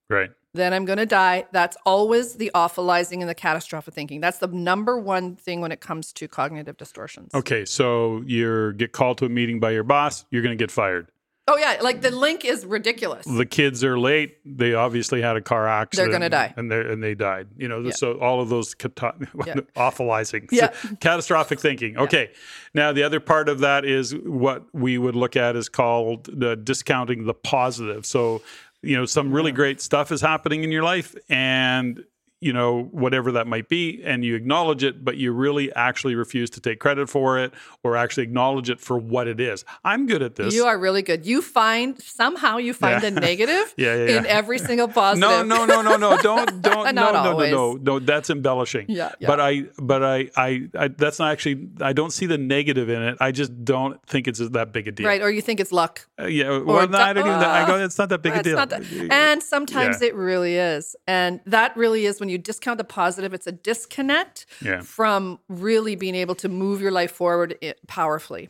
Right. 0.08 0.30
Then 0.54 0.72
I'm 0.72 0.84
gonna 0.86 1.04
die. 1.04 1.46
That's 1.52 1.76
always 1.84 2.34
the 2.34 2.50
awfulizing 2.54 3.20
and 3.20 3.28
the 3.28 3.34
catastrophic 3.34 3.92
thinking. 3.92 4.20
That's 4.20 4.38
the 4.38 4.46
number 4.46 4.98
one 4.98 5.36
thing 5.36 5.60
when 5.60 5.72
it 5.72 5.80
comes 5.80 6.12
to 6.14 6.28
cognitive 6.28 6.76
distortions. 6.76 7.34
Okay, 7.34 7.64
so 7.64 8.22
you 8.24 8.72
get 8.74 8.92
called 8.92 9.18
to 9.18 9.26
a 9.26 9.28
meeting 9.28 9.60
by 9.60 9.72
your 9.72 9.82
boss, 9.82 10.24
you're 10.30 10.42
going 10.42 10.56
to 10.56 10.62
get 10.62 10.70
fired. 10.70 11.10
Oh 11.48 11.56
yeah, 11.56 11.78
like 11.80 12.00
the 12.02 12.10
link 12.10 12.44
is 12.44 12.66
ridiculous. 12.66 13.24
The 13.24 13.46
kids 13.46 13.84
are 13.84 13.96
late. 13.98 14.38
They 14.44 14.74
obviously 14.74 15.22
had 15.22 15.36
a 15.36 15.40
car 15.40 15.68
accident. 15.68 16.10
They're 16.10 16.18
gonna 16.18 16.28
die. 16.28 16.52
and 16.56 16.68
they 16.70 16.80
and 16.80 17.00
they 17.02 17.14
died. 17.14 17.46
You 17.56 17.68
know, 17.68 17.80
Yeah. 17.82 17.92
so 17.92 18.18
all 18.18 18.40
of 18.40 18.48
those 18.48 18.74
cata- 18.74 19.14
Yeah. 19.46 19.54
awfulizing, 19.76 20.48
Yeah. 20.50 20.72
catastrophic 20.98 21.60
thinking. 21.60 21.96
Okay, 21.98 22.30
now 22.74 22.92
the 22.92 23.04
other 23.04 23.20
part 23.20 23.48
of 23.48 23.60
that 23.60 23.84
is 23.84 24.12
what 24.16 24.64
we 24.74 24.98
would 24.98 25.14
look 25.14 25.36
at 25.36 25.54
is 25.54 25.68
called 25.68 26.28
the 26.32 26.56
discounting 26.56 27.26
the 27.26 27.34
positive. 27.34 28.04
So, 28.06 28.42
you 28.82 28.96
know, 28.96 29.04
some 29.06 29.30
really 29.32 29.52
great 29.52 29.80
stuff 29.80 30.10
is 30.10 30.20
happening 30.20 30.64
in 30.64 30.72
your 30.72 30.82
life, 30.82 31.14
and 31.28 32.02
you 32.40 32.52
know 32.52 32.82
whatever 32.92 33.32
that 33.32 33.46
might 33.46 33.68
be 33.68 34.02
and 34.04 34.24
you 34.24 34.34
acknowledge 34.34 34.84
it 34.84 35.04
but 35.04 35.16
you 35.16 35.32
really 35.32 35.72
actually 35.74 36.14
refuse 36.14 36.50
to 36.50 36.60
take 36.60 36.78
credit 36.78 37.08
for 37.08 37.38
it 37.38 37.52
or 37.82 37.96
actually 37.96 38.22
acknowledge 38.24 38.68
it 38.68 38.78
for 38.80 38.98
what 38.98 39.26
it 39.26 39.40
is 39.40 39.64
i'm 39.84 40.06
good 40.06 40.22
at 40.22 40.36
this 40.36 40.54
You 40.54 40.64
are 40.66 40.78
really 40.78 41.02
good. 41.02 41.24
You 41.26 41.40
find 41.42 42.00
somehow 42.02 42.58
you 42.58 42.74
find 42.74 43.02
Yeah. 43.02 43.10
the 43.10 43.20
negative 43.30 43.74
Yeah, 43.76 43.94
yeah, 43.96 44.18
in 44.18 44.26
every 44.26 44.58
single 44.58 44.88
positive. 44.88 45.28
No, 45.28 45.42
no, 45.42 45.64
no, 45.64 45.80
no, 45.82 45.96
no. 45.96 46.16
Don't, 46.18 46.60
don't. 46.68 46.94
no, 46.94 47.02
Not 47.02 47.14
no, 47.14 47.22
no, 47.24 47.30
always. 47.30 47.50
no, 47.52 47.72
no. 47.74 47.98
That's 47.98 48.30
embellishing. 48.30 48.86
Yeah. 48.88 49.12
But 49.20 49.40
I, 49.40 49.64
but 49.78 50.02
I, 50.02 50.30
I, 50.36 50.68
I, 50.78 50.88
that's 50.88 51.18
not 51.18 51.32
actually. 51.32 51.68
I 51.80 51.92
don't 51.92 52.12
see 52.12 52.26
the 52.26 52.38
negative 52.38 52.88
in 52.88 53.02
it. 53.02 53.16
I 53.20 53.32
just 53.32 53.52
don't 53.64 54.00
think 54.06 54.28
it's 54.28 54.38
that 54.38 54.72
big 54.72 54.88
a 54.88 54.92
deal. 54.92 55.06
Right, 55.06 55.22
or 55.22 55.30
you 55.30 55.40
think 55.42 55.60
it's 55.60 55.72
luck. 55.72 56.06
Uh, 56.18 56.26
yeah. 56.26 56.58
Well, 56.58 56.88
no, 56.88 56.98
I 56.98 57.12
don't 57.12 57.26
even. 57.26 57.40
I 57.40 57.62
uh, 57.62 57.66
go. 57.66 57.84
It's 57.84 57.98
not 57.98 58.08
that 58.10 58.22
big 58.22 58.34
a 58.34 58.42
deal. 58.42 58.56
that- 58.56 58.82
and 59.10 59.42
sometimes 59.42 60.00
it 60.02 60.14
really 60.14 60.56
is. 60.56 60.96
And 61.06 61.40
that 61.46 61.76
really 61.76 62.06
is 62.06 62.20
when 62.20 62.25
you 62.28 62.38
discount 62.38 62.78
the 62.78 62.84
positive, 62.84 63.32
it's 63.34 63.46
a 63.46 63.52
disconnect 63.52 64.46
Yeah. 64.62 64.80
from 64.80 65.38
really 65.48 65.96
being 65.96 66.14
able 66.14 66.34
to 66.36 66.48
move 66.48 66.80
your 66.80 66.90
life 66.90 67.12
forward 67.12 67.56
eh, 67.62 67.72
powerfully. 67.86 68.48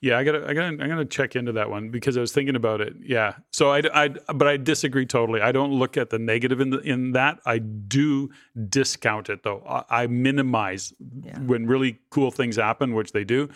Yeah, 0.00 0.16
I 0.18 0.22
gotta, 0.22 0.44
I 0.48 0.54
gotta, 0.54 0.66
I'm 0.66 0.76
gonna 0.78 1.04
check 1.04 1.34
into 1.34 1.50
that 1.52 1.70
one 1.70 1.88
because 1.88 2.16
I 2.16 2.20
was 2.20 2.30
thinking 2.30 2.54
about 2.54 2.80
it. 2.80 2.94
Yeah, 3.02 3.34
so 3.52 3.72
I, 3.72 3.82
I, 3.92 4.08
but 4.08 4.46
I 4.46 4.56
disagree 4.58 5.06
totally. 5.06 5.40
I 5.40 5.50
don't 5.50 5.72
look 5.72 5.96
at 5.96 6.10
the 6.10 6.20
negative 6.20 6.60
in 6.60 6.70
the, 6.70 6.78
in 6.80 7.12
that. 7.12 7.40
I 7.44 7.58
do 7.58 8.30
discount 8.68 9.28
it 9.28 9.42
though. 9.42 9.64
I, 9.68 10.02
I 10.02 10.06
minimize 10.06 10.92
when 11.46 11.66
really 11.66 11.98
cool 12.10 12.30
things 12.30 12.54
happen, 12.56 12.94
which 12.94 13.10
they 13.12 13.24
do. 13.24 13.48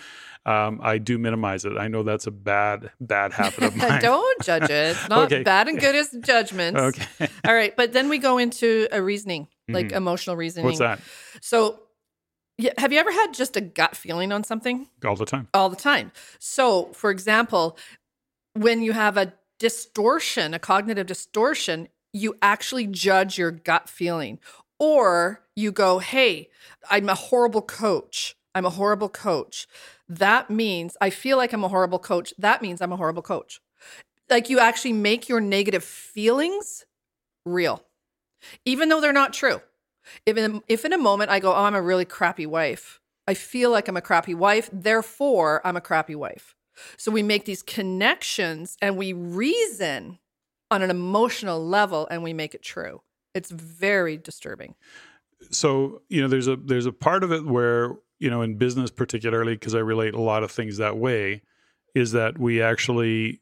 Um, 0.47 0.81
I 0.83 0.99
do 0.99 1.19
minimize 1.19 1.65
it. 1.67 1.77
I 1.77 1.89
know 1.89 2.03
that's 2.03 2.27
a 2.27 2.31
bad, 2.31 2.91
bad 3.01 3.33
habit 3.33 3.63
of 3.63 3.77
mine. 3.89 4.01
Don't 4.01 4.43
judge 4.43 4.65
it. 4.65 4.97
It's 4.97 5.09
not 5.09 5.31
Okay. 5.31 5.43
bad 5.43 5.69
and 5.69 5.79
good 5.79 5.95
as 5.95 6.11
judgments. 6.23 6.81
Okay. 6.81 7.29
All 7.47 7.55
right. 7.55 7.77
But 7.77 7.93
then 7.93 8.09
we 8.09 8.19
go 8.19 8.39
into 8.39 8.89
a 8.91 9.03
reasoning, 9.03 9.49
like 9.69 9.93
emotional 9.93 10.37
reasoning. 10.37 10.65
What's 10.65 10.79
that? 10.79 11.01
So, 11.43 11.81
have 12.79 12.93
you 12.93 12.99
ever 12.99 13.11
had 13.13 13.32
just 13.32 13.56
a 13.56 13.61
gut 13.61 13.97
feeling 13.97 14.32
on 14.32 14.44
something? 14.44 14.89
All 15.05 15.17
the 15.17 15.25
time. 15.27 15.49
all 15.55 15.69
the 15.70 15.77
time. 15.77 16.11
So, 16.39 16.87
for 16.93 17.11
example, 17.11 17.77
when 18.55 18.82
you 18.82 18.93
have 18.93 19.17
a 19.17 19.32
distortion, 19.59 20.53
a 20.55 20.59
cognitive 20.59 21.06
distortion, 21.06 21.89
you 22.13 22.37
actually 22.43 22.87
judge 22.87 23.39
your 23.39 23.51
gut 23.51 23.89
feeling. 23.89 24.39
Or 24.79 25.43
you 25.55 25.70
go, 25.73 25.99
hey, 25.99 26.49
I'm 26.91 27.09
a 27.09 27.15
horrible 27.15 27.63
coach. 27.63 28.37
I'm 28.55 28.65
a 28.67 28.70
horrible 28.70 29.09
coach. 29.11 29.67
That 30.10 30.50
means 30.50 30.96
I 31.00 31.10
feel 31.10 31.36
like 31.36 31.52
I'm 31.52 31.62
a 31.62 31.69
horrible 31.69 32.00
coach. 32.00 32.34
That 32.36 32.62
means 32.62 32.81
I'm 32.81 32.93
a 32.93 32.96
horrible 32.96 33.22
coach. 33.22 33.60
Like 34.29 34.50
you 34.50 34.58
actually 34.58 34.93
make 34.93 35.29
your 35.29 35.40
negative 35.40 35.84
feelings 35.84 36.84
real, 37.46 37.84
even 38.64 38.88
though 38.88 39.00
they're 39.00 39.12
not 39.12 39.32
true. 39.32 39.62
If 40.26 40.36
in, 40.36 40.62
if 40.67 40.84
in 40.84 40.93
a 40.93 40.98
moment 40.98 41.31
I 41.31 41.38
go, 41.38 41.52
oh, 41.55 41.62
I'm 41.62 41.76
a 41.76 41.82
really 41.82 42.05
crappy 42.05 42.44
wife, 42.44 43.00
I 43.29 43.34
feel 43.34 43.70
like 43.70 43.86
I'm 43.86 43.96
a 43.96 44.00
crappy 44.00 44.34
wife, 44.34 44.69
therefore 44.72 45.60
I'm 45.64 45.76
a 45.76 45.81
crappy 45.81 46.17
wife. 46.17 46.56
So 46.96 47.12
we 47.12 47.22
make 47.22 47.44
these 47.44 47.62
connections 47.62 48.76
and 48.82 48.96
we 48.96 49.12
reason 49.12 50.19
on 50.72 50.82
an 50.82 50.90
emotional 50.90 51.64
level 51.64 52.08
and 52.10 52.24
we 52.24 52.32
make 52.32 52.55
it 52.55 52.62
true. 52.62 53.02
It's 53.34 53.50
very 53.50 54.17
disturbing. 54.17 54.74
so 55.50 56.02
you 56.08 56.20
know 56.20 56.29
there's 56.29 56.48
a 56.48 56.56
there's 56.56 56.86
a 56.86 56.93
part 56.93 57.22
of 57.22 57.32
it 57.32 57.46
where 57.46 57.96
you 58.20 58.31
know 58.31 58.43
in 58.43 58.56
business 58.56 58.91
particularly 58.91 59.55
because 59.55 59.74
i 59.74 59.79
relate 59.79 60.15
a 60.15 60.20
lot 60.20 60.44
of 60.44 60.50
things 60.50 60.77
that 60.77 60.96
way 60.96 61.43
is 61.94 62.12
that 62.12 62.39
we 62.39 62.62
actually 62.62 63.41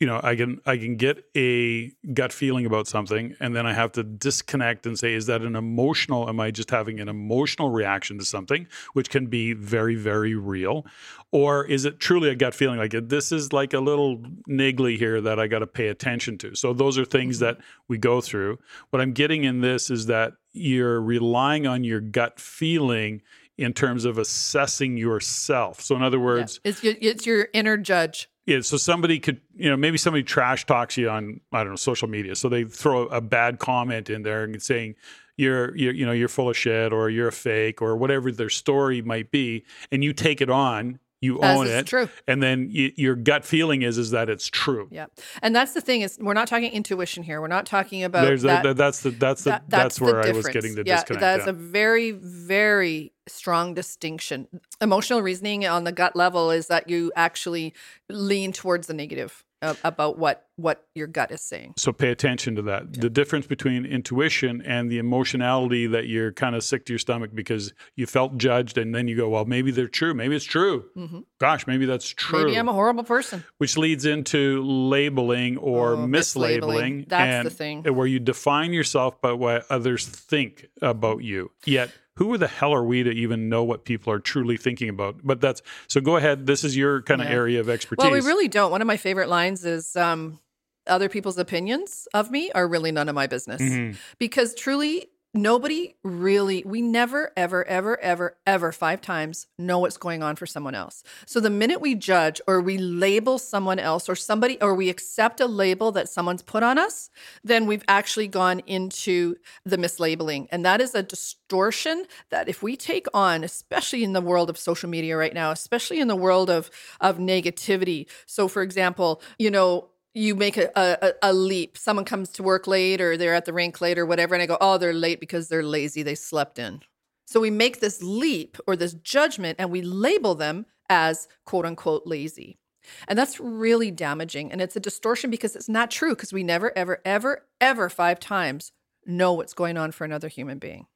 you 0.00 0.06
know 0.06 0.20
i 0.22 0.34
can 0.34 0.60
i 0.66 0.76
can 0.76 0.96
get 0.96 1.24
a 1.36 1.92
gut 2.12 2.32
feeling 2.32 2.66
about 2.66 2.88
something 2.88 3.36
and 3.38 3.54
then 3.54 3.66
i 3.66 3.72
have 3.72 3.92
to 3.92 4.02
disconnect 4.02 4.86
and 4.86 4.98
say 4.98 5.14
is 5.14 5.26
that 5.26 5.42
an 5.42 5.54
emotional 5.54 6.28
am 6.28 6.40
i 6.40 6.50
just 6.50 6.70
having 6.70 6.98
an 7.00 7.08
emotional 7.08 7.70
reaction 7.70 8.18
to 8.18 8.24
something? 8.24 8.66
which 8.94 9.10
can 9.10 9.26
be 9.26 9.52
very 9.52 9.94
very 9.94 10.34
real. 10.34 10.84
Or 11.32 11.64
is 11.64 11.84
it 11.84 12.00
truly 12.00 12.28
a 12.28 12.34
gut 12.34 12.54
feeling 12.54 12.78
like 12.78 12.90
this 12.90 13.30
is 13.30 13.52
like 13.52 13.72
a 13.72 13.78
little 13.78 14.18
niggly 14.48 14.98
here 14.98 15.20
that 15.20 15.38
i 15.38 15.46
got 15.46 15.60
to 15.60 15.66
pay 15.66 15.88
attention 15.88 16.38
to. 16.38 16.54
So 16.56 16.72
those 16.72 16.98
are 16.98 17.04
things 17.04 17.36
mm-hmm. 17.36 17.44
that 17.44 17.58
we 17.86 17.98
go 17.98 18.20
through. 18.20 18.58
What 18.90 19.00
i'm 19.00 19.12
getting 19.12 19.44
in 19.44 19.60
this 19.60 19.90
is 19.90 20.06
that 20.06 20.32
you're 20.52 21.00
relying 21.00 21.66
on 21.66 21.84
your 21.84 22.00
gut 22.00 22.40
feeling 22.40 23.22
in 23.60 23.72
terms 23.72 24.04
of 24.04 24.18
assessing 24.18 24.96
yourself 24.96 25.80
so 25.80 25.94
in 25.94 26.02
other 26.02 26.20
words 26.20 26.60
It's 26.64 26.82
your, 26.84 26.94
it's 27.00 27.26
your 27.26 27.48
inner 27.52 27.76
judge. 27.76 28.28
Yeah, 28.46 28.60
so 28.62 28.76
somebody 28.76 29.20
could, 29.20 29.40
you 29.54 29.68
know, 29.68 29.76
maybe 29.76 29.98
somebody 29.98 30.22
trash 30.24 30.66
talks 30.66 30.96
you 30.96 31.08
on, 31.08 31.40
I 31.52 31.58
don't 31.58 31.70
know, 31.70 31.76
social 31.76 32.08
media. 32.08 32.34
So 32.34 32.48
they 32.48 32.64
throw 32.64 33.06
a 33.06 33.20
bad 33.20 33.58
comment 33.58 34.10
in 34.10 34.22
there 34.22 34.44
and 34.44 34.60
saying 34.60 34.96
you're, 35.36 35.76
you're, 35.76 35.92
you 35.92 36.06
know, 36.06 36.12
you're 36.12 36.28
full 36.28 36.50
of 36.50 36.56
shit 36.56 36.92
or 36.92 37.10
you're 37.10 37.28
a 37.28 37.32
fake 37.32 37.80
or 37.80 37.96
whatever 37.96 38.32
their 38.32 38.48
story 38.48 39.02
might 39.02 39.30
be, 39.30 39.64
and 39.92 40.02
you 40.02 40.12
take 40.12 40.40
it 40.40 40.50
on 40.50 40.98
you 41.20 41.38
own 41.40 41.66
it 41.66 41.86
true. 41.86 42.08
and 42.26 42.42
then 42.42 42.68
your 42.70 43.14
gut 43.14 43.44
feeling 43.44 43.82
is 43.82 43.98
is 43.98 44.10
that 44.12 44.28
it's 44.30 44.48
true 44.48 44.88
Yeah, 44.90 45.06
and 45.42 45.54
that's 45.54 45.74
the 45.74 45.80
thing 45.80 46.00
is 46.00 46.18
we're 46.20 46.34
not 46.34 46.48
talking 46.48 46.72
intuition 46.72 47.22
here. 47.22 47.40
We're 47.40 47.46
not 47.48 47.66
talking 47.66 48.04
about 48.04 48.22
there's 48.24 48.42
that. 48.42 48.64
a, 48.64 48.74
that's 48.74 49.00
the 49.00 49.10
that's 49.10 49.44
the 49.44 49.50
that- 49.50 49.64
that's, 49.68 49.98
the 49.98 50.04
where 50.04 50.22
i 50.26 50.30
was 50.32 50.46
getting 50.48 50.74
the 50.74 50.82
yeah, 50.86 50.96
disconnect 50.96 51.20
That's 51.20 51.44
yeah. 51.44 51.50
a 51.50 51.52
very, 51.52 52.10
very 52.12 53.12
strong 53.26 53.74
distinction. 53.74 54.48
Emotional 54.80 55.20
reasoning 55.22 55.66
on 55.66 55.84
the 55.84 55.92
gut 55.92 56.16
level 56.16 56.50
is 56.50 56.66
that 56.68 56.88
you 56.88 57.12
actually 57.16 57.74
lean 58.08 58.52
towards 58.52 58.86
the 58.86 58.94
negative 58.94 59.44
about 59.62 60.18
what 60.18 60.46
what 60.56 60.86
your 60.94 61.06
gut 61.06 61.30
is 61.30 61.40
saying. 61.40 61.72
so 61.76 61.92
pay 61.92 62.10
attention 62.10 62.54
to 62.54 62.62
that 62.62 62.92
the 62.92 63.08
difference 63.10 63.46
between 63.46 63.86
intuition 63.86 64.60
and 64.62 64.90
the 64.90 64.98
emotionality 64.98 65.86
that 65.86 66.06
you're 66.06 66.32
kind 66.32 66.54
of 66.54 66.62
sick 66.62 66.84
to 66.84 66.92
your 66.92 66.98
stomach 66.98 67.30
because 67.34 67.72
you 67.96 68.06
felt 68.06 68.36
judged 68.36 68.76
and 68.76 68.94
then 68.94 69.08
you 69.08 69.16
go 69.16 69.28
well 69.28 69.44
maybe 69.46 69.70
they're 69.70 69.88
true 69.88 70.12
maybe 70.14 70.34
it's 70.36 70.44
true 70.44 70.84
Mhm. 70.96 71.24
gosh 71.38 71.66
maybe 71.66 71.86
that's 71.86 72.08
true 72.08 72.44
Maybe 72.44 72.58
I'm 72.58 72.68
a 72.68 72.72
horrible 72.74 73.04
person. 73.04 73.44
which 73.58 73.76
leads 73.78 74.04
into 74.04 74.62
labeling 74.62 75.56
or 75.58 75.92
Oh, 75.92 75.96
mislabeling. 76.06 77.06
mislabeling. 77.06 77.08
That's 77.08 77.44
the 77.48 77.54
thing. 77.54 77.82
Where 77.84 78.06
you 78.06 78.18
define 78.20 78.72
yourself 78.72 79.20
by 79.20 79.32
what 79.32 79.64
others 79.70 80.06
think 80.06 80.66
about 80.82 81.22
you. 81.22 81.50
Yet, 81.64 81.90
who 82.20 82.36
the 82.36 82.46
hell 82.46 82.72
are 82.74 82.84
we 82.84 83.02
to 83.02 83.10
even 83.10 83.48
know 83.48 83.64
what 83.64 83.84
people 83.86 84.12
are 84.12 84.18
truly 84.20 84.56
thinking 84.58 84.90
about? 84.90 85.16
But 85.24 85.40
that's 85.40 85.62
so. 85.88 86.00
Go 86.02 86.16
ahead. 86.16 86.46
This 86.46 86.62
is 86.64 86.76
your 86.76 87.00
kind 87.02 87.20
of 87.22 87.28
Yeah. 87.28 87.34
area 87.34 87.60
of 87.60 87.68
expertise. 87.70 88.04
Well, 88.04 88.12
we 88.12 88.20
really 88.20 88.46
don't. 88.46 88.70
One 88.70 88.82
of 88.82 88.86
my 88.86 88.98
favorite 88.98 89.28
lines 89.30 89.64
is 89.64 89.96
um, 89.96 90.38
other 90.86 91.08
people's 91.08 91.38
opinions 91.38 92.06
of 92.12 92.30
me 92.30 92.50
are 92.52 92.68
really 92.68 92.92
none 92.92 93.08
of 93.08 93.14
my 93.14 93.26
business. 93.26 93.62
Mhm. 93.62 93.96
Because 94.18 94.54
truly, 94.54 95.06
nobody 95.32 95.94
really, 96.02 96.62
we 96.66 96.82
never, 96.82 97.32
ever, 97.36 97.66
ever, 97.66 98.00
ever, 98.00 98.36
ever 98.46 98.72
five 98.72 99.00
times 99.00 99.46
know 99.58 99.78
what's 99.78 99.96
going 99.96 100.22
on 100.22 100.36
for 100.36 100.46
someone 100.46 100.74
else. 100.74 101.04
So 101.26 101.40
the 101.40 101.50
minute 101.50 101.80
we 101.80 101.94
judge 101.94 102.40
or 102.46 102.60
we 102.60 102.78
label 102.78 103.38
someone 103.38 103.78
else 103.78 104.08
or 104.08 104.16
somebody, 104.16 104.60
or 104.60 104.74
we 104.74 104.88
accept 104.88 105.40
a 105.40 105.46
label 105.46 105.92
that 105.92 106.08
someone's 106.08 106.42
put 106.42 106.62
on 106.62 106.78
us, 106.78 107.10
then 107.44 107.66
we've 107.66 107.84
actually 107.86 108.28
gone 108.28 108.60
into 108.60 109.36
the 109.64 109.76
mislabeling. 109.76 110.48
And 110.50 110.64
that 110.64 110.80
is 110.80 110.94
a 110.94 111.02
distortion 111.02 112.06
that 112.30 112.48
if 112.48 112.62
we 112.62 112.76
take 112.76 113.06
on, 113.14 113.44
especially 113.44 114.02
in 114.02 114.12
the 114.12 114.20
world 114.20 114.50
of 114.50 114.58
social 114.58 114.88
media 114.88 115.16
right 115.16 115.34
now, 115.34 115.52
especially 115.52 116.00
in 116.00 116.08
the 116.08 116.16
world 116.16 116.50
of, 116.50 116.70
of 117.00 117.18
negativity. 117.18 118.06
So, 118.26 118.48
for 118.48 118.62
example, 118.62 119.22
you 119.38 119.50
know, 119.50 119.89
you 120.14 120.34
make 120.34 120.56
a, 120.56 120.70
a, 120.74 121.12
a 121.22 121.32
leap. 121.32 121.78
Someone 121.78 122.04
comes 122.04 122.30
to 122.30 122.42
work 122.42 122.66
late 122.66 123.00
or 123.00 123.16
they're 123.16 123.34
at 123.34 123.44
the 123.44 123.52
rink 123.52 123.80
late 123.80 123.98
or 123.98 124.06
whatever, 124.06 124.34
and 124.34 124.42
I 124.42 124.46
go, 124.46 124.58
oh, 124.60 124.78
they're 124.78 124.92
late 124.92 125.20
because 125.20 125.48
they're 125.48 125.62
lazy. 125.62 126.02
They 126.02 126.14
slept 126.14 126.58
in. 126.58 126.80
So 127.26 127.38
we 127.40 127.50
make 127.50 127.80
this 127.80 128.02
leap 128.02 128.58
or 128.66 128.74
this 128.74 128.94
judgment 128.94 129.56
and 129.60 129.70
we 129.70 129.82
label 129.82 130.34
them 130.34 130.66
as 130.88 131.28
quote 131.44 131.64
unquote 131.64 132.02
lazy. 132.06 132.58
And 133.06 133.16
that's 133.18 133.38
really 133.38 133.90
damaging. 133.90 134.50
And 134.50 134.60
it's 134.60 134.74
a 134.74 134.80
distortion 134.80 135.30
because 135.30 135.54
it's 135.54 135.68
not 135.68 135.90
true 135.90 136.16
because 136.16 136.32
we 136.32 136.42
never, 136.42 136.76
ever, 136.76 137.00
ever, 137.04 137.46
ever 137.60 137.88
five 137.88 138.18
times 138.18 138.72
know 139.06 139.32
what's 139.32 139.54
going 139.54 139.76
on 139.76 139.92
for 139.92 140.04
another 140.04 140.26
human 140.28 140.58
being. 140.58 140.86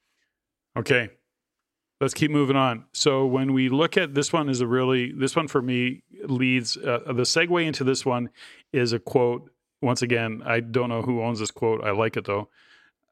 Okay. 0.77 1.11
Let's 2.01 2.15
keep 2.15 2.31
moving 2.31 2.57
on. 2.57 2.87
So 2.93 3.25
when 3.25 3.53
we 3.53 3.69
look 3.69 3.97
at 3.97 4.15
this 4.15 4.33
one 4.33 4.49
is 4.49 4.61
a 4.61 4.67
really 4.67 5.13
this 5.13 5.37
one 5.37 5.47
for 5.47 5.63
me 5.63 6.03
leads 6.25 6.77
uh, 6.77 7.01
the 7.07 7.23
segue 7.23 7.65
into 7.65 7.85
this 7.85 8.05
one 8.05 8.31
is 8.75 8.93
a 8.93 8.99
quote. 8.99 9.51
Once 9.83 10.03
again, 10.03 10.43
I 10.45 10.61
don't 10.61 10.89
know 10.89 11.03
who 11.03 11.23
owns 11.23 11.39
this 11.39 11.51
quote. 11.51 11.85
I 11.85 11.91
like 11.91 12.17
it 12.17 12.25
though. 12.25 12.49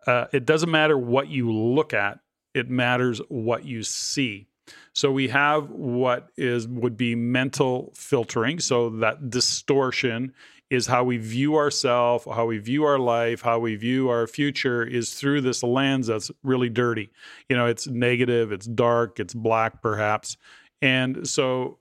Uh, 0.06 0.26
it 0.32 0.44
doesn't 0.44 0.70
matter 0.70 0.98
what 0.98 1.28
you 1.28 1.52
look 1.52 1.94
at; 1.94 2.20
it 2.54 2.68
matters 2.68 3.20
what 3.28 3.64
you 3.64 3.82
see. 3.82 4.48
So 4.94 5.10
we 5.10 5.28
have 5.28 5.70
what 5.70 6.28
is 6.36 6.68
would 6.68 6.96
be 6.96 7.14
mental 7.14 7.92
filtering. 7.96 8.58
So 8.58 8.90
that 8.90 9.30
distortion 9.30 10.32
is 10.72 10.86
how 10.86 11.04
we 11.04 11.18
view 11.18 11.56
ourselves, 11.56 12.24
how 12.24 12.46
we 12.46 12.56
view 12.56 12.84
our 12.84 12.98
life, 12.98 13.42
how 13.42 13.58
we 13.58 13.76
view 13.76 14.08
our 14.08 14.26
future 14.26 14.82
is 14.82 15.12
through 15.12 15.42
this 15.42 15.62
lens 15.62 16.06
that's 16.06 16.30
really 16.42 16.70
dirty. 16.70 17.10
You 17.50 17.56
know, 17.56 17.66
it's 17.66 17.86
negative, 17.86 18.52
it's 18.52 18.66
dark, 18.66 19.20
it's 19.20 19.34
black 19.34 19.82
perhaps. 19.82 20.38
And 20.80 21.28
so, 21.28 21.78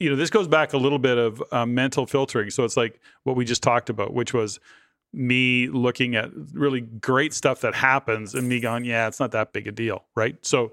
you 0.00 0.10
know, 0.10 0.16
this 0.16 0.30
goes 0.30 0.48
back 0.48 0.72
a 0.72 0.78
little 0.78 0.98
bit 0.98 1.18
of 1.18 1.42
uh, 1.52 1.66
mental 1.66 2.06
filtering. 2.06 2.50
So 2.50 2.64
it's 2.64 2.76
like 2.76 3.00
what 3.24 3.36
we 3.36 3.44
just 3.44 3.62
talked 3.62 3.90
about, 3.90 4.14
which 4.14 4.34
was 4.34 4.58
me 5.12 5.68
looking 5.68 6.16
at 6.16 6.30
really 6.52 6.80
great 6.80 7.34
stuff 7.34 7.60
that 7.60 7.74
happens 7.74 8.34
and 8.34 8.48
me 8.48 8.60
going, 8.60 8.84
yeah, 8.84 9.06
it's 9.06 9.20
not 9.20 9.32
that 9.32 9.52
big 9.52 9.66
a 9.66 9.72
deal, 9.72 10.04
right? 10.16 10.36
So 10.42 10.72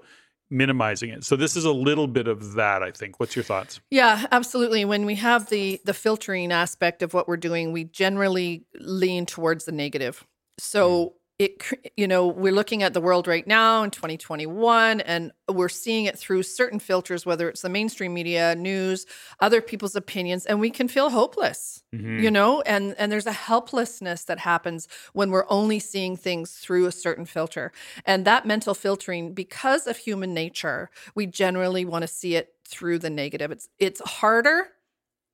minimizing 0.50 1.10
it. 1.10 1.24
So 1.24 1.36
this 1.36 1.56
is 1.56 1.64
a 1.64 1.72
little 1.72 2.06
bit 2.06 2.26
of 2.26 2.54
that, 2.54 2.82
I 2.82 2.90
think. 2.90 3.20
What's 3.20 3.36
your 3.36 3.42
thoughts? 3.42 3.80
Yeah, 3.90 4.26
absolutely. 4.32 4.84
When 4.84 5.04
we 5.04 5.16
have 5.16 5.50
the 5.50 5.80
the 5.84 5.94
filtering 5.94 6.52
aspect 6.52 7.02
of 7.02 7.12
what 7.12 7.28
we're 7.28 7.36
doing, 7.36 7.72
we 7.72 7.84
generally 7.84 8.64
lean 8.80 9.26
towards 9.26 9.66
the 9.66 9.72
negative. 9.72 10.24
So 10.58 11.14
it 11.38 11.62
you 11.96 12.08
know, 12.08 12.26
we're 12.26 12.52
looking 12.52 12.82
at 12.82 12.94
the 12.94 13.00
world 13.00 13.28
right 13.28 13.46
now 13.46 13.84
in 13.84 13.90
2021 13.90 15.00
and 15.02 15.30
we're 15.48 15.68
seeing 15.68 16.06
it 16.06 16.18
through 16.18 16.42
certain 16.42 16.80
filters 16.80 17.24
whether 17.24 17.48
it's 17.48 17.62
the 17.62 17.68
mainstream 17.68 18.12
media, 18.12 18.56
news, 18.56 19.06
other 19.38 19.60
people's 19.60 19.94
opinions 19.94 20.46
and 20.46 20.58
we 20.58 20.70
can 20.70 20.88
feel 20.88 21.10
hopeless. 21.10 21.84
Mm-hmm. 21.94 22.18
You 22.18 22.30
know, 22.30 22.60
and 22.62 22.94
and 22.98 23.10
there's 23.12 23.26
a 23.26 23.32
helplessness 23.32 24.24
that 24.24 24.40
happens 24.40 24.88
when 25.12 25.30
we're 25.30 25.46
only 25.48 25.78
seeing 25.78 26.16
things 26.16 26.52
through 26.52 26.86
a 26.86 26.92
certain 26.92 27.24
filter. 27.24 27.72
And 28.04 28.24
that 28.24 28.44
mental 28.44 28.74
filtering 28.74 29.32
because 29.32 29.86
of 29.86 29.96
human 29.96 30.34
nature, 30.34 30.90
we 31.14 31.26
generally 31.26 31.84
want 31.84 32.02
to 32.02 32.08
see 32.08 32.34
it 32.34 32.54
through 32.66 32.98
the 32.98 33.10
negative. 33.10 33.52
It's 33.52 33.68
it's 33.78 34.00
harder 34.00 34.68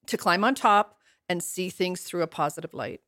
to 0.07 0.17
climb 0.19 0.45
on 0.45 0.55
top 0.55 0.99
and 1.31 1.43
see 1.43 1.71
things 1.71 2.03
through 2.03 2.23
a 2.23 2.27
positive 2.27 2.75
light. 2.75 3.01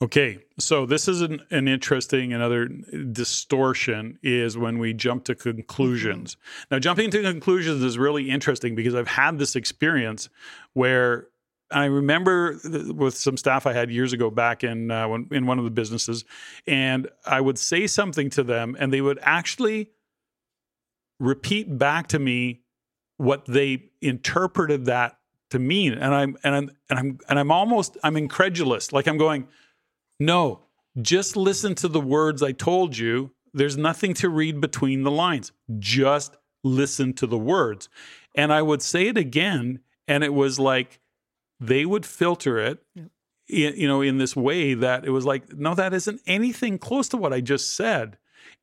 Okay, 0.00 0.38
so 0.60 0.86
this 0.86 1.08
is 1.08 1.22
an, 1.22 1.40
an 1.50 1.66
interesting 1.66 2.32
another 2.32 2.68
distortion 2.68 4.16
is 4.22 4.56
when 4.56 4.78
we 4.78 4.92
jump 4.92 5.24
to 5.24 5.34
conclusions. 5.34 6.36
Now, 6.70 6.78
jumping 6.78 7.10
to 7.10 7.22
conclusions 7.22 7.82
is 7.82 7.98
really 7.98 8.30
interesting 8.30 8.76
because 8.76 8.94
I've 8.94 9.08
had 9.08 9.38
this 9.38 9.56
experience 9.56 10.28
where 10.74 11.26
I 11.72 11.86
remember 11.86 12.58
th- 12.58 12.92
with 12.92 13.16
some 13.16 13.36
staff 13.36 13.66
I 13.66 13.72
had 13.72 13.90
years 13.90 14.12
ago 14.12 14.30
back 14.30 14.62
in 14.62 14.92
uh, 14.92 15.08
when, 15.08 15.26
in 15.32 15.46
one 15.46 15.58
of 15.58 15.64
the 15.64 15.70
businesses, 15.70 16.24
and 16.64 17.08
I 17.26 17.40
would 17.40 17.58
say 17.58 17.88
something 17.88 18.30
to 18.30 18.44
them, 18.44 18.76
and 18.78 18.92
they 18.92 19.00
would 19.00 19.18
actually 19.22 19.90
repeat 21.18 21.76
back 21.76 22.06
to 22.08 22.20
me 22.20 22.62
what 23.16 23.46
they 23.46 23.90
interpreted 24.00 24.84
that 24.84 25.18
to 25.50 25.58
mean, 25.58 25.94
and 25.94 26.14
I'm 26.14 26.36
and 26.44 26.54
I'm 26.54 26.70
and 26.88 26.98
I'm 26.98 27.18
and 27.28 27.38
I'm 27.38 27.50
almost 27.50 27.96
I'm 28.04 28.16
incredulous, 28.16 28.92
like 28.92 29.08
I'm 29.08 29.18
going. 29.18 29.48
No, 30.20 30.60
just 31.00 31.36
listen 31.36 31.74
to 31.76 31.88
the 31.88 32.00
words 32.00 32.42
I 32.42 32.52
told 32.52 32.96
you. 32.98 33.32
There's 33.54 33.76
nothing 33.76 34.14
to 34.14 34.28
read 34.28 34.60
between 34.60 35.02
the 35.02 35.10
lines. 35.10 35.52
Just 35.78 36.36
listen 36.64 37.12
to 37.14 37.26
the 37.26 37.38
words. 37.38 37.88
And 38.34 38.52
I 38.52 38.62
would 38.62 38.82
say 38.82 39.08
it 39.08 39.16
again, 39.16 39.80
and 40.06 40.22
it 40.22 40.34
was 40.34 40.58
like 40.58 41.00
they 41.60 41.86
would 41.86 42.04
filter 42.04 42.58
it, 42.58 42.84
you 43.46 43.88
know, 43.88 44.02
in 44.02 44.18
this 44.18 44.36
way 44.36 44.74
that 44.74 45.04
it 45.04 45.10
was 45.10 45.24
like, 45.24 45.56
no, 45.56 45.74
that 45.74 45.94
isn't 45.94 46.20
anything 46.26 46.78
close 46.78 47.08
to 47.08 47.16
what 47.16 47.32
I 47.32 47.40
just 47.40 47.74
said. 47.74 48.18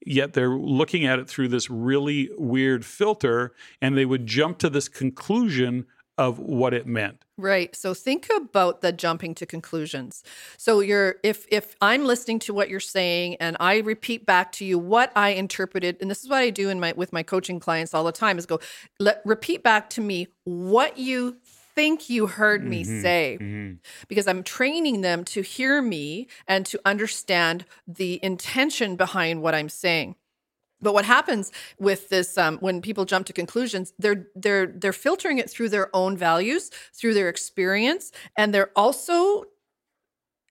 Yet 0.05 0.33
they're 0.33 0.49
looking 0.49 1.05
at 1.05 1.19
it 1.19 1.27
through 1.27 1.47
this 1.47 1.69
really 1.69 2.29
weird 2.37 2.85
filter, 2.85 3.53
and 3.81 3.97
they 3.97 4.05
would 4.05 4.27
jump 4.27 4.59
to 4.59 4.69
this 4.69 4.87
conclusion 4.87 5.87
of 6.17 6.39
what 6.39 6.73
it 6.73 6.87
meant. 6.87 7.23
Right. 7.37 7.75
So 7.75 7.93
think 7.93 8.27
about 8.33 8.81
the 8.81 8.93
jumping 8.93 9.35
to 9.35 9.45
conclusions. 9.45 10.23
So 10.57 10.79
you're 10.79 11.15
if 11.23 11.45
if 11.49 11.75
I'm 11.81 12.05
listening 12.05 12.39
to 12.39 12.53
what 12.53 12.69
you're 12.69 12.79
saying 12.79 13.35
and 13.41 13.57
I 13.59 13.79
repeat 13.79 14.25
back 14.25 14.53
to 14.53 14.65
you 14.65 14.79
what 14.79 15.11
I 15.15 15.29
interpreted 15.29 15.97
and 15.99 16.09
this 16.09 16.23
is 16.23 16.29
what 16.29 16.39
I 16.39 16.49
do 16.49 16.69
in 16.69 16.79
my 16.79 16.93
with 16.93 17.11
my 17.11 17.23
coaching 17.23 17.59
clients 17.59 17.93
all 17.93 18.05
the 18.05 18.13
time 18.13 18.37
is 18.37 18.45
go 18.45 18.59
let 18.99 19.21
repeat 19.25 19.63
back 19.63 19.89
to 19.91 20.01
me 20.01 20.27
what 20.45 20.97
you 20.97 21.37
think 21.75 22.09
you 22.09 22.27
heard 22.27 22.65
me 22.65 22.83
mm-hmm. 22.83 23.01
say 23.01 23.37
mm-hmm. 23.39 23.73
because 24.07 24.27
I'm 24.27 24.43
training 24.43 25.01
them 25.01 25.25
to 25.25 25.41
hear 25.41 25.81
me 25.81 26.27
and 26.47 26.65
to 26.67 26.79
understand 26.85 27.65
the 27.85 28.19
intention 28.23 28.95
behind 28.95 29.41
what 29.41 29.53
I'm 29.53 29.69
saying. 29.69 30.15
But 30.85 30.93
what 30.93 31.05
happens 31.05 31.51
with 31.87 32.07
this 32.09 32.37
um, 32.37 32.57
when 32.59 32.81
people 32.81 33.03
jump 33.05 33.25
to 33.27 33.33
conclusions, 33.33 33.91
they're 33.99 34.27
they're 34.43 34.67
they're 34.81 34.93
filtering 35.07 35.37
it 35.43 35.49
through 35.49 35.69
their 35.75 35.87
own 35.93 36.15
values, 36.15 36.71
through 36.97 37.15
their 37.15 37.27
experience, 37.35 38.11
and 38.37 38.53
they're 38.53 38.71
also 38.75 39.45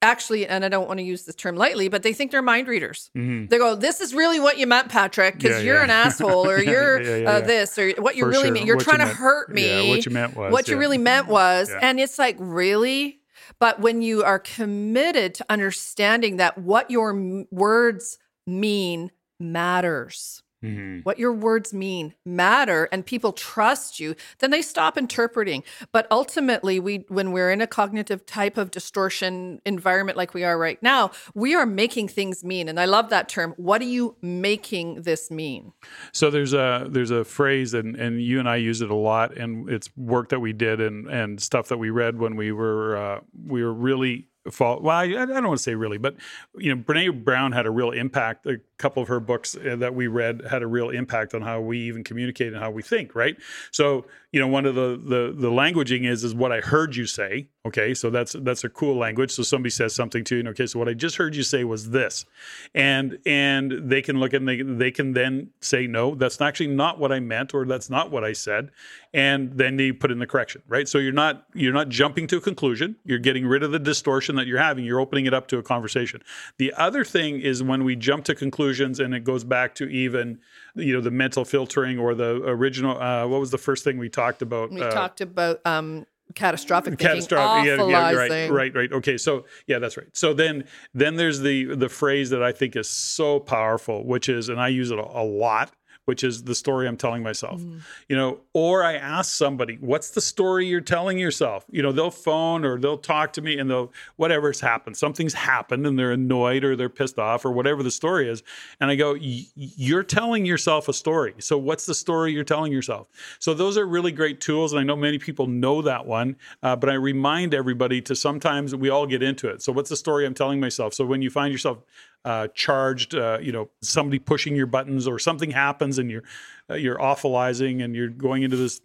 actually, 0.02 0.46
and 0.46 0.66
I 0.66 0.68
don't 0.68 0.86
want 0.86 0.98
to 0.98 1.04
use 1.04 1.24
this 1.24 1.34
term 1.34 1.56
lightly, 1.56 1.88
but 1.88 2.02
they 2.02 2.12
think 2.12 2.30
they're 2.30 2.42
mind 2.42 2.68
readers. 2.68 3.10
Mhm. 3.16 3.48
They 3.48 3.56
go, 3.56 3.74
"This 3.74 4.02
is 4.02 4.14
really 4.14 4.38
what 4.38 4.58
you 4.58 4.66
meant, 4.66 4.90
Patrick, 4.90 5.36
because 5.38 5.56
Yeah, 5.58 5.64
you're 5.66 5.76
yeah. 5.76 5.84
an 5.84 5.90
asshole, 5.90 6.46
or 6.46 6.58
you're 6.60 7.00
yeah, 7.00 7.30
uh, 7.30 7.40
this, 7.40 7.78
or 7.78 7.90
what 7.92 8.14
you 8.16 8.24
For 8.24 8.28
really 8.28 8.44
sure. 8.48 8.52
mean. 8.52 8.66
You're 8.66 8.76
What 8.76 8.86
you 8.86 8.90
trying 8.92 8.98
to 9.00 9.06
meant- 9.06 9.18
hurt 9.18 9.48
me. 9.50 9.88
What 9.88 10.04
you 10.04 10.12
meant 10.12 10.36
was. 10.36 10.52
what 10.52 10.68
you 10.68 10.76
really 10.76 10.98
meant 10.98 11.26
was 11.28 11.70
and 11.80 11.98
it's 11.98 12.18
like 12.18 12.36
really 12.38 13.20
but 13.58 13.78
when 13.80 14.02
you 14.02 14.22
are 14.24 14.38
committed 14.38 15.34
to 15.34 15.44
understanding 15.48 16.36
that 16.38 16.58
what 16.58 16.90
your 16.90 17.10
m- 17.10 17.46
words 17.50 18.18
mean 18.46 19.10
matters. 19.40 20.42
Mhm. 20.64 21.04
what 21.04 21.18
your 21.18 21.32
words 21.34 21.74
mean 21.74 22.14
matter 22.24 22.88
and 22.90 23.04
people 23.04 23.32
trust 23.34 24.00
you 24.00 24.14
then 24.38 24.50
they 24.50 24.62
stop 24.62 24.96
interpreting. 24.96 25.62
But 25.92 26.06
ultimately 26.10 26.80
we 26.80 27.04
when 27.08 27.32
we're 27.32 27.50
in 27.50 27.60
a 27.60 27.66
cognitive 27.66 28.24
type 28.24 28.56
of 28.56 28.70
distortion 28.70 29.60
environment 29.66 30.16
like 30.16 30.32
we 30.32 30.42
are 30.42 30.56
right 30.56 30.82
now 30.82 31.10
we 31.34 31.54
are 31.54 31.66
making 31.66 32.08
things 32.08 32.42
mean. 32.42 32.70
And 32.70 32.80
i 32.80 32.86
love 32.86 33.10
that 33.10 33.28
term 33.28 33.52
what 33.58 33.82
are 33.82 33.92
you 33.98 34.16
making 34.22 35.02
this 35.02 35.30
mean? 35.30 35.72
So 36.12 36.30
there's 36.30 36.54
a 36.54 36.86
there's 36.88 37.10
a 37.10 37.24
phrase, 37.24 37.74
and 37.74 37.94
and 37.96 38.22
you 38.22 38.38
and 38.38 38.48
I 38.48 38.56
use 38.56 38.80
it 38.80 38.88
a 38.90 38.94
lot, 38.94 39.36
and 39.36 39.68
it's 39.68 39.94
work 39.98 40.30
that 40.30 40.40
we 40.40 40.54
did 40.54 40.80
and 40.80 41.06
and 41.10 41.42
stuff 41.42 41.68
that 41.68 41.76
we 41.78 41.90
read 41.90 42.18
when 42.18 42.36
we 42.36 42.52
were 42.52 42.96
uh, 42.96 43.20
we 43.46 43.62
were 43.62 43.74
really 43.74 44.28
fall. 44.50 44.80
Well, 44.80 44.96
I, 44.96 45.04
I 45.04 45.26
don't 45.26 45.46
want 45.46 45.58
to 45.58 45.62
say 45.62 45.74
really, 45.74 45.98
but 45.98 46.16
you 46.56 46.74
know, 46.74 46.82
Brene 46.82 47.24
Brown 47.24 47.52
had 47.52 47.66
a 47.66 47.70
real 47.70 47.90
impact. 47.90 48.46
A 48.46 48.58
couple 48.78 49.02
of 49.02 49.08
her 49.08 49.20
books 49.20 49.56
uh, 49.56 49.76
that 49.76 49.94
we 49.94 50.06
read 50.06 50.42
had 50.48 50.62
a 50.62 50.66
real 50.66 50.90
impact 50.90 51.34
on 51.34 51.42
how 51.42 51.60
we 51.60 51.80
even 51.80 52.04
communicate 52.04 52.52
and 52.52 52.62
how 52.62 52.70
we 52.70 52.82
think. 52.82 53.14
Right. 53.14 53.36
So 53.70 54.06
you 54.32 54.40
know, 54.40 54.48
one 54.48 54.66
of 54.66 54.74
the 54.74 55.00
the 55.02 55.34
the 55.36 55.50
languaging 55.50 56.08
is 56.08 56.24
is 56.24 56.34
what 56.34 56.52
I 56.52 56.60
heard 56.60 56.96
you 56.96 57.06
say. 57.06 57.48
Okay, 57.66 57.94
so 57.94 58.10
that's 58.10 58.36
that's 58.40 58.62
a 58.64 58.68
cool 58.68 58.98
language. 58.98 59.30
So 59.30 59.42
somebody 59.42 59.70
says 59.70 59.94
something 59.94 60.22
to 60.24 60.34
you, 60.34 60.40
and 60.40 60.48
okay, 60.48 60.66
so 60.66 60.78
what 60.78 60.86
I 60.86 60.92
just 60.92 61.16
heard 61.16 61.34
you 61.34 61.42
say 61.42 61.64
was 61.64 61.88
this, 61.88 62.26
and 62.74 63.18
and 63.24 63.72
they 63.88 64.02
can 64.02 64.20
look 64.20 64.34
and 64.34 64.46
they 64.46 64.60
they 64.60 64.90
can 64.90 65.14
then 65.14 65.48
say 65.62 65.86
no, 65.86 66.14
that's 66.14 66.38
actually 66.42 66.66
not 66.66 66.98
what 66.98 67.10
I 67.10 67.20
meant, 67.20 67.54
or 67.54 67.64
that's 67.64 67.88
not 67.88 68.10
what 68.10 68.22
I 68.22 68.34
said, 68.34 68.70
and 69.14 69.50
then 69.56 69.78
they 69.78 69.92
put 69.92 70.10
in 70.10 70.18
the 70.18 70.26
correction, 70.26 70.60
right? 70.68 70.86
So 70.86 70.98
you're 70.98 71.14
not 71.14 71.46
you're 71.54 71.72
not 71.72 71.88
jumping 71.88 72.26
to 72.26 72.36
a 72.36 72.40
conclusion. 72.40 72.96
You're 73.06 73.18
getting 73.18 73.46
rid 73.46 73.62
of 73.62 73.72
the 73.72 73.78
distortion 73.78 74.36
that 74.36 74.46
you're 74.46 74.58
having. 74.58 74.84
You're 74.84 75.00
opening 75.00 75.24
it 75.24 75.32
up 75.32 75.48
to 75.48 75.56
a 75.56 75.62
conversation. 75.62 76.22
The 76.58 76.70
other 76.74 77.02
thing 77.02 77.40
is 77.40 77.62
when 77.62 77.82
we 77.82 77.96
jump 77.96 78.26
to 78.26 78.34
conclusions, 78.34 79.00
and 79.00 79.14
it 79.14 79.24
goes 79.24 79.42
back 79.42 79.74
to 79.76 79.88
even 79.88 80.38
you 80.74 80.92
know 80.92 81.00
the 81.00 81.10
mental 81.10 81.46
filtering 81.46 81.98
or 81.98 82.14
the 82.14 82.42
original. 82.44 83.00
Uh, 83.00 83.26
what 83.26 83.40
was 83.40 83.52
the 83.52 83.58
first 83.58 83.84
thing 83.84 83.96
we 83.96 84.10
talked 84.10 84.42
about? 84.42 84.70
we 84.70 84.82
Uh, 84.82 84.90
talked 84.90 85.22
about 85.22 85.62
um 85.64 86.04
catastrophic 86.34 86.92
thinking, 86.98 87.06
catastrophic 87.06 87.66
yeah, 87.66 87.86
yeah 87.86 88.12
right 88.12 88.50
right 88.50 88.74
right. 88.74 88.92
Okay 88.92 89.16
so 89.16 89.44
yeah 89.66 89.78
that's 89.78 89.96
right. 89.96 90.06
So 90.12 90.34
then 90.34 90.64
then 90.92 91.16
there's 91.16 91.40
the 91.40 91.74
the 91.74 91.88
phrase 91.88 92.30
that 92.30 92.42
i 92.42 92.52
think 92.52 92.76
is 92.76 92.88
so 92.88 93.40
powerful 93.40 94.04
which 94.04 94.28
is 94.28 94.48
and 94.48 94.60
i 94.60 94.68
use 94.68 94.90
it 94.90 94.98
a, 94.98 95.02
a 95.02 95.24
lot 95.24 95.72
which 96.04 96.22
is 96.24 96.44
the 96.44 96.54
story 96.54 96.86
i'm 96.86 96.96
telling 96.96 97.22
myself. 97.22 97.60
Mm-hmm. 97.60 97.78
you 98.08 98.16
know 98.16 98.40
or 98.52 98.84
i 98.84 98.94
ask 98.94 99.34
somebody 99.34 99.76
what's 99.80 100.10
the 100.10 100.20
story 100.20 100.66
you're 100.66 100.80
telling 100.80 101.18
yourself? 101.18 101.64
You 101.70 101.82
know 101.82 101.92
they'll 101.92 102.10
phone 102.10 102.64
or 102.64 102.78
they'll 102.78 102.98
talk 102.98 103.32
to 103.34 103.42
me 103.42 103.58
and 103.58 103.70
they'll 103.70 103.92
whatever's 104.16 104.60
happened 104.60 104.96
something's 104.96 105.34
happened 105.34 105.86
and 105.86 105.98
they're 105.98 106.12
annoyed 106.12 106.64
or 106.64 106.76
they're 106.76 106.88
pissed 106.88 107.18
off 107.18 107.44
or 107.44 107.50
whatever 107.52 107.82
the 107.82 107.90
story 107.90 108.28
is 108.28 108.42
and 108.80 108.90
i 108.90 108.94
go 108.94 109.14
you're 109.20 110.02
telling 110.02 110.44
yourself 110.44 110.88
a 110.88 110.92
story. 110.92 111.34
So 111.38 111.58
what's 111.58 111.86
the 111.86 111.94
story 111.94 112.32
you're 112.32 112.44
telling 112.44 112.72
yourself? 112.72 113.08
So 113.38 113.54
those 113.54 113.76
are 113.78 113.86
really 113.86 114.12
great 114.12 114.40
tools 114.40 114.72
and 114.72 114.80
i 114.80 114.82
know 114.82 114.96
many 114.96 115.18
people 115.18 115.46
know 115.46 115.82
that 115.82 116.06
one 116.06 116.36
uh, 116.62 116.76
but 116.76 116.90
i 116.90 116.94
remind 116.94 117.54
everybody 117.54 118.00
to 118.02 118.14
sometimes 118.14 118.74
we 118.74 118.90
all 118.90 119.06
get 119.06 119.22
into 119.22 119.48
it. 119.48 119.62
So 119.62 119.72
what's 119.72 119.90
the 119.90 119.96
story 119.96 120.26
i'm 120.26 120.34
telling 120.34 120.60
myself? 120.60 120.94
So 120.94 121.04
when 121.04 121.22
you 121.22 121.30
find 121.30 121.52
yourself 121.52 121.78
uh, 122.24 122.48
charged, 122.54 123.14
uh, 123.14 123.38
you 123.40 123.52
know, 123.52 123.68
somebody 123.82 124.18
pushing 124.18 124.56
your 124.56 124.66
buttons 124.66 125.06
or 125.06 125.18
something 125.18 125.50
happens 125.50 125.98
and 125.98 126.10
you're 126.10 126.24
uh, 126.70 126.74
you're 126.74 126.98
awfulizing 126.98 127.84
and 127.84 127.94
you're 127.94 128.08
going 128.08 128.42
into 128.42 128.56
this 128.56 128.80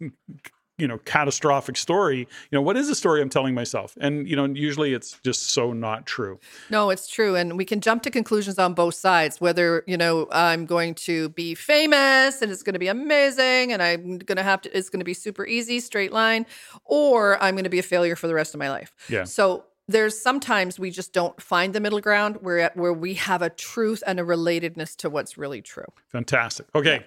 you 0.78 0.88
know 0.88 0.98
catastrophic 1.00 1.76
story 1.76 2.20
you 2.20 2.28
know 2.52 2.62
what 2.62 2.78
is 2.78 2.88
the 2.88 2.96
story 2.96 3.22
i'm 3.22 3.30
telling 3.30 3.54
myself 3.54 3.98
and 4.00 4.30
you 4.30 4.36
know 4.36 4.46
usually 4.46 4.94
it's 4.94 5.20
just 5.26 5.50
so 5.50 5.74
not 5.74 6.06
true 6.06 6.40
No, 6.70 6.90
it's 6.90 7.08
true. 7.08 7.36
And 7.36 7.58
we 7.58 7.66
can 7.66 7.82
jump 7.82 8.04
to 8.04 8.12
conclusions 8.12 8.58
on 8.60 8.74
both 8.74 8.96
sides, 8.96 9.42
whether, 9.42 9.84
you 9.88 9.98
know, 9.98 10.28
I'm 10.32 10.66
going 10.66 10.96
to 10.96 11.30
be 11.30 11.56
famous 11.56 12.42
and 12.42 12.52
it's 12.52 12.64
going 12.64 12.74
to 12.74 12.80
be 12.80 12.88
amazing 12.88 13.74
and 13.74 13.82
I'm 13.82 14.20
going 14.20 14.38
to 14.38 14.44
have 14.44 14.62
to, 14.62 14.78
it's 14.78 14.90
going 14.90 15.00
to 15.00 15.06
be 15.06 15.14
super 15.14 15.46
easy, 15.46 15.80
straight 15.80 16.14
line, 16.14 16.46
or 16.86 17.42
I'm 17.42 17.56
going 17.56 17.64
to 17.64 17.70
be 17.70 17.80
a 17.80 17.84
failure 17.84 18.16
for 18.16 18.28
the 18.28 18.34
rest 18.34 18.54
of 18.54 18.60
my 18.60 18.70
life. 18.70 18.94
Yeah. 19.10 19.24
So 19.26 19.66
there's 19.90 20.20
sometimes 20.20 20.80
we 20.80 20.92
just 20.92 21.14
don't 21.14 21.42
find 21.42 21.74
the 21.74 21.80
middle 21.80 22.00
ground 22.00 22.38
where, 22.42 22.72
where 22.76 22.94
we 22.94 23.16
have 23.16 23.42
a 23.42 23.50
truth 23.50 24.04
and 24.06 24.20
a 24.20 24.24
relatedness 24.24 24.96
to 24.98 25.10
what's 25.10 25.38
really 25.38 25.62
true. 25.62 25.86
fantastic. 26.08 26.68
Okay. 26.76 27.04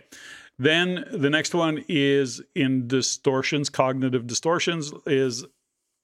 Then 0.58 1.04
the 1.10 1.30
next 1.30 1.54
one 1.54 1.84
is 1.88 2.42
in 2.54 2.88
distortions 2.88 3.70
cognitive 3.70 4.26
distortions 4.26 4.92
is 5.06 5.44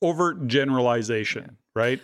over 0.00 0.34
generalization 0.34 1.56
right 1.74 2.00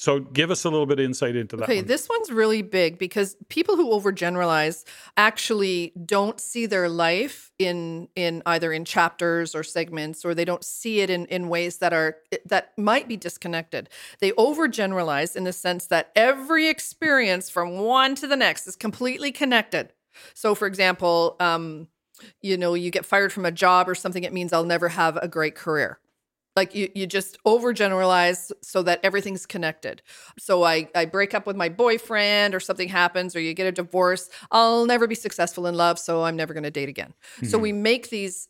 so 0.00 0.18
give 0.18 0.50
us 0.50 0.64
a 0.64 0.70
little 0.70 0.86
bit 0.86 0.98
of 0.98 1.04
insight 1.04 1.36
into 1.36 1.56
that 1.56 1.64
Okay, 1.64 1.80
one. 1.80 1.86
this 1.86 2.08
one's 2.08 2.30
really 2.30 2.62
big 2.62 2.98
because 2.98 3.36
people 3.50 3.76
who 3.76 3.90
overgeneralize 3.90 4.84
actually 5.18 5.92
don't 6.06 6.40
see 6.40 6.64
their 6.64 6.88
life 6.88 7.52
in 7.58 8.08
in 8.16 8.42
either 8.46 8.72
in 8.72 8.86
chapters 8.86 9.54
or 9.54 9.62
segments 9.62 10.24
or 10.24 10.34
they 10.34 10.46
don't 10.46 10.64
see 10.64 11.00
it 11.00 11.10
in 11.10 11.26
in 11.26 11.50
ways 11.50 11.78
that 11.78 11.92
are 11.92 12.16
that 12.46 12.72
might 12.78 13.08
be 13.08 13.18
disconnected. 13.18 13.90
They 14.20 14.30
overgeneralize 14.32 15.36
in 15.36 15.44
the 15.44 15.52
sense 15.52 15.86
that 15.88 16.12
every 16.16 16.68
experience 16.68 17.50
from 17.50 17.76
one 17.76 18.14
to 18.16 18.26
the 18.26 18.36
next 18.36 18.66
is 18.66 18.76
completely 18.76 19.32
connected. 19.32 19.92
So 20.32 20.54
for 20.54 20.66
example, 20.66 21.36
um 21.40 21.88
you 22.40 22.56
know, 22.56 22.72
you 22.72 22.90
get 22.90 23.04
fired 23.04 23.34
from 23.34 23.44
a 23.44 23.52
job 23.52 23.86
or 23.86 23.94
something 23.94 24.24
it 24.24 24.32
means 24.32 24.54
I'll 24.54 24.64
never 24.64 24.88
have 24.88 25.18
a 25.18 25.28
great 25.28 25.54
career 25.54 25.98
like 26.56 26.74
you, 26.74 26.88
you 26.94 27.06
just 27.06 27.38
overgeneralize 27.44 28.50
so 28.62 28.82
that 28.82 29.00
everything's 29.02 29.46
connected. 29.46 30.02
So 30.38 30.64
I, 30.64 30.88
I 30.94 31.04
break 31.04 31.34
up 31.34 31.46
with 31.46 31.56
my 31.56 31.68
boyfriend 31.68 32.54
or 32.54 32.60
something 32.60 32.88
happens 32.88 33.34
or 33.36 33.40
you 33.40 33.54
get 33.54 33.66
a 33.66 33.72
divorce 33.72 34.28
i'll 34.50 34.86
never 34.86 35.06
be 35.06 35.14
successful 35.14 35.66
in 35.66 35.74
love 35.74 35.98
so 35.98 36.24
i'm 36.24 36.36
never 36.36 36.54
going 36.54 36.64
to 36.64 36.70
date 36.70 36.88
again. 36.88 37.14
So 37.48 37.58
we 37.58 37.72
mm-hmm. 37.72 37.82
make 37.82 38.10
these 38.10 38.48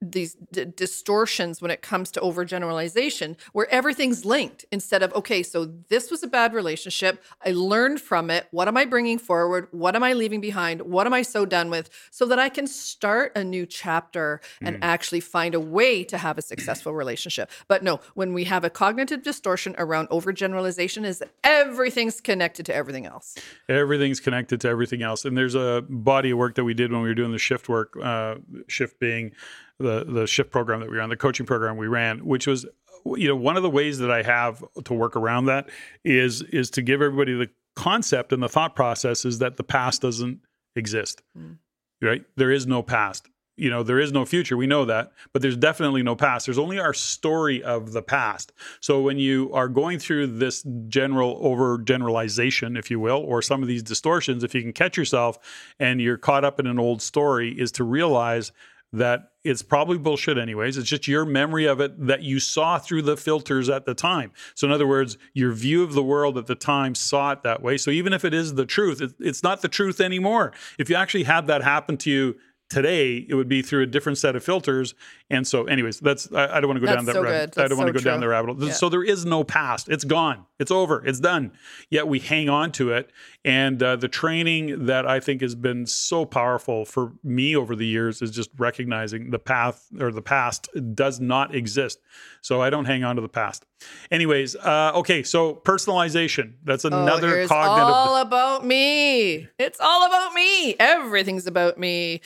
these 0.00 0.36
d- 0.52 0.66
distortions 0.76 1.60
when 1.60 1.70
it 1.70 1.82
comes 1.82 2.10
to 2.10 2.20
overgeneralization 2.20 3.36
where 3.52 3.68
everything's 3.70 4.24
linked 4.24 4.64
instead 4.70 5.02
of 5.02 5.12
okay 5.14 5.42
so 5.42 5.64
this 5.88 6.10
was 6.10 6.22
a 6.22 6.26
bad 6.26 6.54
relationship 6.54 7.22
i 7.44 7.50
learned 7.50 8.00
from 8.00 8.30
it 8.30 8.46
what 8.50 8.68
am 8.68 8.76
i 8.76 8.84
bringing 8.84 9.18
forward 9.18 9.68
what 9.72 9.96
am 9.96 10.02
i 10.02 10.12
leaving 10.12 10.40
behind 10.40 10.82
what 10.82 11.06
am 11.06 11.12
i 11.12 11.22
so 11.22 11.44
done 11.44 11.68
with 11.70 11.90
so 12.10 12.24
that 12.26 12.38
i 12.38 12.48
can 12.48 12.66
start 12.66 13.32
a 13.36 13.42
new 13.42 13.66
chapter 13.66 14.40
and 14.60 14.78
actually 14.82 15.20
find 15.20 15.54
a 15.54 15.60
way 15.60 16.04
to 16.04 16.18
have 16.18 16.38
a 16.38 16.42
successful 16.42 16.94
relationship. 16.94 17.50
But 17.68 17.82
no 17.82 18.00
when 18.14 18.32
we 18.32 18.44
have 18.44 18.64
a 18.64 18.70
cognitive 18.70 19.22
distortion 19.22 19.74
around 19.78 20.08
overgeneralization 20.08 21.04
is 21.04 21.18
that 21.18 21.30
everything's 21.44 22.20
connected 22.20 22.66
to 22.66 22.74
everything 22.74 23.06
else. 23.06 23.36
Everything's 23.68 24.20
connected 24.20 24.60
to 24.62 24.68
everything 24.68 25.02
else. 25.02 25.24
And 25.24 25.36
there's 25.36 25.54
a 25.54 25.84
body 25.88 26.30
of 26.30 26.38
work 26.38 26.54
that 26.56 26.64
we 26.64 26.74
did 26.74 26.92
when 26.92 27.02
we 27.02 27.08
were 27.08 27.14
doing 27.14 27.32
the 27.32 27.38
shift 27.38 27.68
work 27.68 27.96
uh, 28.02 28.36
shift 28.66 28.98
being 28.98 29.32
the 29.78 30.04
the 30.04 30.26
shift 30.26 30.50
program 30.50 30.80
that 30.80 30.90
we 30.90 30.96
ran 30.96 31.08
the 31.08 31.16
coaching 31.16 31.46
program 31.46 31.76
we 31.76 31.86
ran 31.86 32.24
which 32.24 32.46
was 32.46 32.66
you 33.16 33.28
know 33.28 33.36
one 33.36 33.56
of 33.56 33.62
the 33.62 33.70
ways 33.70 33.98
that 33.98 34.10
i 34.10 34.22
have 34.22 34.62
to 34.84 34.92
work 34.92 35.16
around 35.16 35.46
that 35.46 35.68
is 36.04 36.42
is 36.42 36.70
to 36.70 36.82
give 36.82 37.00
everybody 37.00 37.34
the 37.34 37.48
concept 37.78 38.32
and 38.32 38.42
the 38.42 38.48
thought 38.48 38.74
process 38.74 39.24
is 39.24 39.38
that 39.38 39.56
the 39.56 39.62
past 39.62 40.02
doesn't 40.02 40.40
exist. 40.74 41.22
Mm. 41.38 41.58
Right? 42.02 42.24
There 42.36 42.50
is 42.50 42.66
no 42.66 42.82
past. 42.82 43.28
You 43.56 43.70
know 43.70 43.82
there 43.82 43.98
is 43.98 44.12
no 44.12 44.24
future. 44.24 44.56
We 44.56 44.68
know 44.68 44.84
that 44.84 45.12
but 45.32 45.42
there's 45.42 45.56
definitely 45.56 46.04
no 46.04 46.14
past. 46.14 46.46
There's 46.46 46.58
only 46.58 46.78
our 46.78 46.94
story 46.94 47.60
of 47.62 47.92
the 47.92 48.02
past. 48.02 48.52
So 48.80 49.00
when 49.00 49.18
you 49.18 49.50
are 49.52 49.68
going 49.68 49.98
through 49.98 50.38
this 50.38 50.64
general 50.86 51.38
over 51.40 51.78
generalization 51.78 52.76
if 52.76 52.88
you 52.88 53.00
will 53.00 53.18
or 53.18 53.42
some 53.42 53.62
of 53.62 53.68
these 53.68 53.82
distortions 53.82 54.44
if 54.44 54.54
you 54.54 54.62
can 54.62 54.72
catch 54.72 54.96
yourself 54.96 55.38
and 55.80 56.00
you're 56.00 56.18
caught 56.18 56.44
up 56.44 56.60
in 56.60 56.68
an 56.68 56.78
old 56.78 57.02
story 57.02 57.50
is 57.50 57.72
to 57.72 57.84
realize 57.84 58.52
that 58.92 59.32
it's 59.48 59.62
probably 59.62 59.98
bullshit 59.98 60.38
anyways. 60.38 60.76
It's 60.76 60.88
just 60.88 61.08
your 61.08 61.24
memory 61.24 61.66
of 61.66 61.80
it 61.80 62.06
that 62.06 62.22
you 62.22 62.38
saw 62.38 62.78
through 62.78 63.02
the 63.02 63.16
filters 63.16 63.68
at 63.68 63.86
the 63.86 63.94
time. 63.94 64.32
So 64.54 64.66
in 64.66 64.72
other 64.72 64.86
words 64.86 65.18
your 65.34 65.52
view 65.52 65.82
of 65.82 65.94
the 65.94 66.02
world 66.02 66.38
at 66.38 66.46
the 66.46 66.54
time 66.54 66.94
saw 66.94 67.32
it 67.32 67.42
that 67.42 67.62
way. 67.62 67.78
So 67.78 67.90
even 67.90 68.12
if 68.12 68.24
it 68.24 68.34
is 68.34 68.54
the 68.54 68.66
truth 68.66 69.00
it, 69.00 69.12
it's 69.18 69.42
not 69.42 69.62
the 69.62 69.68
truth 69.68 70.00
anymore. 70.00 70.52
If 70.78 70.90
you 70.90 70.96
actually 70.96 71.24
had 71.24 71.46
that 71.46 71.62
happen 71.62 71.96
to 71.98 72.10
you 72.10 72.36
today 72.70 73.26
it 73.28 73.34
would 73.34 73.48
be 73.48 73.62
through 73.62 73.82
a 73.82 73.86
different 73.86 74.18
set 74.18 74.36
of 74.36 74.44
filters. 74.44 74.94
And 75.30 75.46
so 75.46 75.64
anyways 75.64 76.00
that's 76.00 76.30
i, 76.32 76.56
I 76.56 76.60
don't 76.60 76.68
want 76.68 76.80
to 76.80 76.86
go 76.86 76.92
down 76.94 77.04
That's 77.04 77.16
that 77.16 77.20
so 77.20 77.22
rabbit 77.22 77.58
i 77.58 77.68
don't 77.68 77.78
want 77.78 77.92
to 77.92 77.98
so 77.98 78.04
go 78.04 78.10
down 78.10 78.20
the 78.20 78.28
rabbit 78.28 78.54
hole. 78.54 78.68
Yeah. 78.68 78.72
so 78.72 78.88
there 78.88 79.04
is 79.04 79.24
no 79.24 79.44
past. 79.44 79.88
It's 79.88 80.04
gone 80.04 80.44
It's 80.58 80.70
over. 80.70 81.04
It's 81.06 81.20
done. 81.20 81.52
Yet 81.88 82.08
we 82.08 82.18
hang 82.18 82.48
on 82.48 82.72
to 82.72 82.90
it. 82.92 83.10
And 83.44 83.80
uh, 83.82 83.94
the 83.96 84.08
training 84.08 84.86
that 84.86 85.06
I 85.06 85.20
think 85.20 85.40
has 85.40 85.54
been 85.54 85.86
so 85.86 86.24
powerful 86.24 86.84
for 86.84 87.12
me 87.22 87.54
over 87.54 87.76
the 87.76 87.86
years 87.86 88.20
is 88.22 88.30
just 88.32 88.50
recognizing 88.58 89.30
the 89.30 89.38
path 89.38 89.86
or 90.00 90.10
the 90.10 90.22
past 90.22 90.68
does 90.94 91.20
not 91.20 91.54
exist. 91.54 92.00
So 92.40 92.60
I 92.60 92.70
don't 92.70 92.86
hang 92.86 93.04
on 93.04 93.16
to 93.16 93.22
the 93.22 93.28
past. 93.28 93.66
Anyways, 94.10 94.56
uh, 94.56 94.92
okay. 94.96 95.22
So 95.22 95.54
personalization. 95.54 96.54
That's 96.64 96.84
Oh, 96.84 96.88
another 96.88 97.28
here's 97.28 97.48
cognitive. 97.48 97.94
all 97.94 98.16
about 98.16 98.66
me. 98.66 99.46
It's 99.58 99.78
all 99.80 100.06
about 100.06 100.32
me. 100.34 100.74
Everything's 100.80 101.46
about 101.46 101.78
me. 101.78 102.20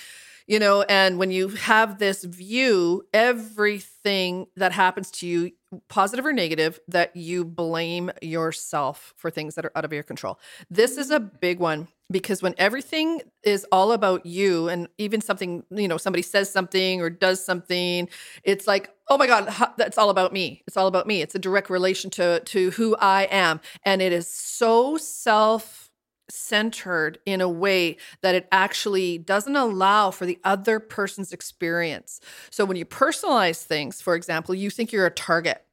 You 0.47 0.59
know, 0.59 0.83
and 0.83 1.18
when 1.18 1.31
you 1.31 1.49
have 1.49 1.99
this 1.99 2.25
view, 2.25 3.05
everything 3.14 4.47
that 4.57 4.73
happens 4.73 5.11
to 5.12 5.27
you, 5.27 5.53
positive 5.88 6.26
or 6.26 6.32
negative, 6.32 6.80
that 6.88 7.14
you 7.16 7.44
blame 7.44 8.11
yourself 8.20 9.14
for 9.16 9.30
things 9.30 9.54
that 9.54 9.64
are 9.64 9.72
out 9.74 9.85
of 9.85 9.92
your 9.92 10.02
control. 10.02 10.38
This 10.70 10.96
is 10.96 11.11
a 11.11 11.20
big 11.20 11.58
one 11.58 11.88
because 12.11 12.42
when 12.42 12.54
everything 12.58 13.22
is 13.42 13.66
all 13.72 13.92
about 13.92 14.26
you 14.26 14.68
and 14.68 14.88
even 14.98 15.20
something, 15.20 15.64
you 15.70 15.88
know, 15.88 15.96
somebody 15.96 16.22
says 16.22 16.50
something 16.50 17.00
or 17.00 17.08
does 17.11 17.44
something, 17.44 18.08
it's 18.44 18.66
like, 18.66 18.90
oh 19.08 19.16
my 19.16 19.26
God, 19.26 19.52
that's 19.76 19.98
all 19.98 20.11
about 20.11 20.32
me. 20.32 20.62
It's 20.66 20.76
all 20.76 20.87
about 20.87 21.06
me. 21.06 21.22
It's 21.22 21.35
a 21.35 21.38
direct 21.38 21.70
relation 21.70 22.11
to 22.11 22.40
to 22.40 22.70
who 22.72 22.96
I 22.96 23.28
am. 23.30 23.61
And 23.85 24.02
it 24.02 24.12
is 24.12 24.28
so 24.28 24.96
self 24.96 25.90
centered 26.28 27.18
in 27.26 27.40
a 27.40 27.48
way 27.48 27.96
that 28.22 28.35
it 28.35 28.48
actually 28.52 29.18
doesn't 29.18 29.56
allow 29.56 30.11
for 30.11 30.26
the 30.26 30.38
other 30.44 30.80
person's 30.80 31.32
experience. 31.32 32.20
So 32.50 32.64
when 32.64 32.76
you 32.76 32.85
personalize 32.85 33.62
things, 33.62 34.00
for 34.00 34.14
example, 34.14 34.54
you 34.54 34.70
think 34.70 34.92
you're 34.92 35.06
a 35.06 35.11
target 35.11 35.64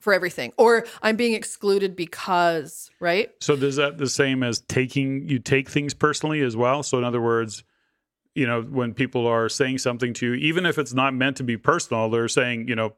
for 0.00 0.12
everything 0.12 0.52
or 0.56 0.86
I'm 1.02 1.16
being 1.16 1.34
excluded 1.34 1.96
because, 1.96 2.90
right? 3.00 3.30
So 3.40 3.54
is 3.54 3.76
that 3.76 3.98
the 3.98 4.08
same 4.08 4.42
as 4.42 4.60
taking 4.60 5.28
you 5.28 5.38
take 5.38 5.68
things 5.68 5.92
personally 5.92 6.40
as 6.40 6.56
well? 6.56 6.82
So 6.82 6.98
in 6.98 7.04
other 7.04 7.20
words, 7.20 7.64
you 8.34 8.46
know, 8.46 8.62
when 8.62 8.94
people 8.94 9.26
are 9.26 9.48
saying 9.48 9.78
something 9.78 10.14
to 10.14 10.26
you, 10.26 10.34
even 10.34 10.66
if 10.66 10.78
it's 10.78 10.94
not 10.94 11.14
meant 11.14 11.38
to 11.38 11.42
be 11.42 11.56
personal, 11.56 12.08
they're 12.08 12.28
saying, 12.28 12.68
you 12.68 12.76
know, 12.76 12.94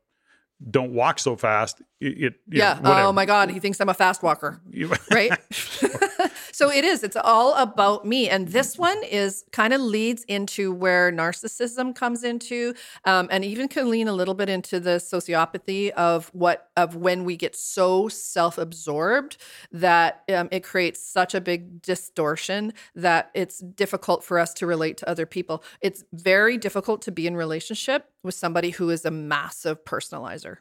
don't 0.68 0.92
walk 0.92 1.18
so 1.18 1.36
fast. 1.36 1.80
It, 2.00 2.22
it 2.22 2.34
yeah. 2.50 2.78
know, 2.82 3.08
oh 3.08 3.12
my 3.12 3.24
God, 3.24 3.50
he 3.50 3.60
thinks 3.60 3.80
I'm 3.80 3.88
a 3.88 3.94
fast 3.94 4.22
walker. 4.22 4.60
Right? 5.10 5.32
so 6.52 6.70
it 6.70 6.84
is. 6.84 7.02
It's 7.02 7.16
all 7.16 7.54
about 7.54 8.06
me. 8.06 8.28
And 8.28 8.48
this 8.48 8.78
one 8.78 9.02
is 9.04 9.44
kind 9.52 9.72
of 9.72 9.80
leads 9.80 10.24
into 10.24 10.72
where 10.72 11.12
narcissism 11.12 11.94
comes 11.94 12.24
into, 12.24 12.74
um, 13.04 13.28
and 13.30 13.44
even 13.44 13.68
can 13.68 13.90
lean 13.90 14.08
a 14.08 14.12
little 14.12 14.34
bit 14.34 14.48
into 14.48 14.80
the 14.80 14.96
sociopathy 14.98 15.90
of 15.90 16.28
what 16.32 16.70
of 16.76 16.96
when 16.96 17.24
we 17.24 17.36
get 17.36 17.56
so 17.56 18.08
self-absorbed 18.08 19.36
that 19.72 20.22
um, 20.34 20.48
it 20.50 20.64
creates 20.64 21.04
such 21.04 21.34
a 21.34 21.40
big 21.40 21.82
distortion 21.82 22.72
that 22.94 23.30
it's 23.34 23.58
difficult 23.58 24.24
for 24.24 24.38
us 24.38 24.54
to 24.54 24.66
relate 24.66 24.96
to 24.98 25.08
other 25.08 25.26
people. 25.26 25.62
It's 25.80 26.04
very 26.12 26.56
difficult 26.58 27.02
to 27.02 27.12
be 27.12 27.26
in 27.26 27.36
relationship 27.36 28.10
with 28.22 28.34
somebody 28.34 28.70
who 28.70 28.90
is 28.90 29.04
a 29.04 29.10
massive 29.10 29.84
personalizer. 29.84 30.58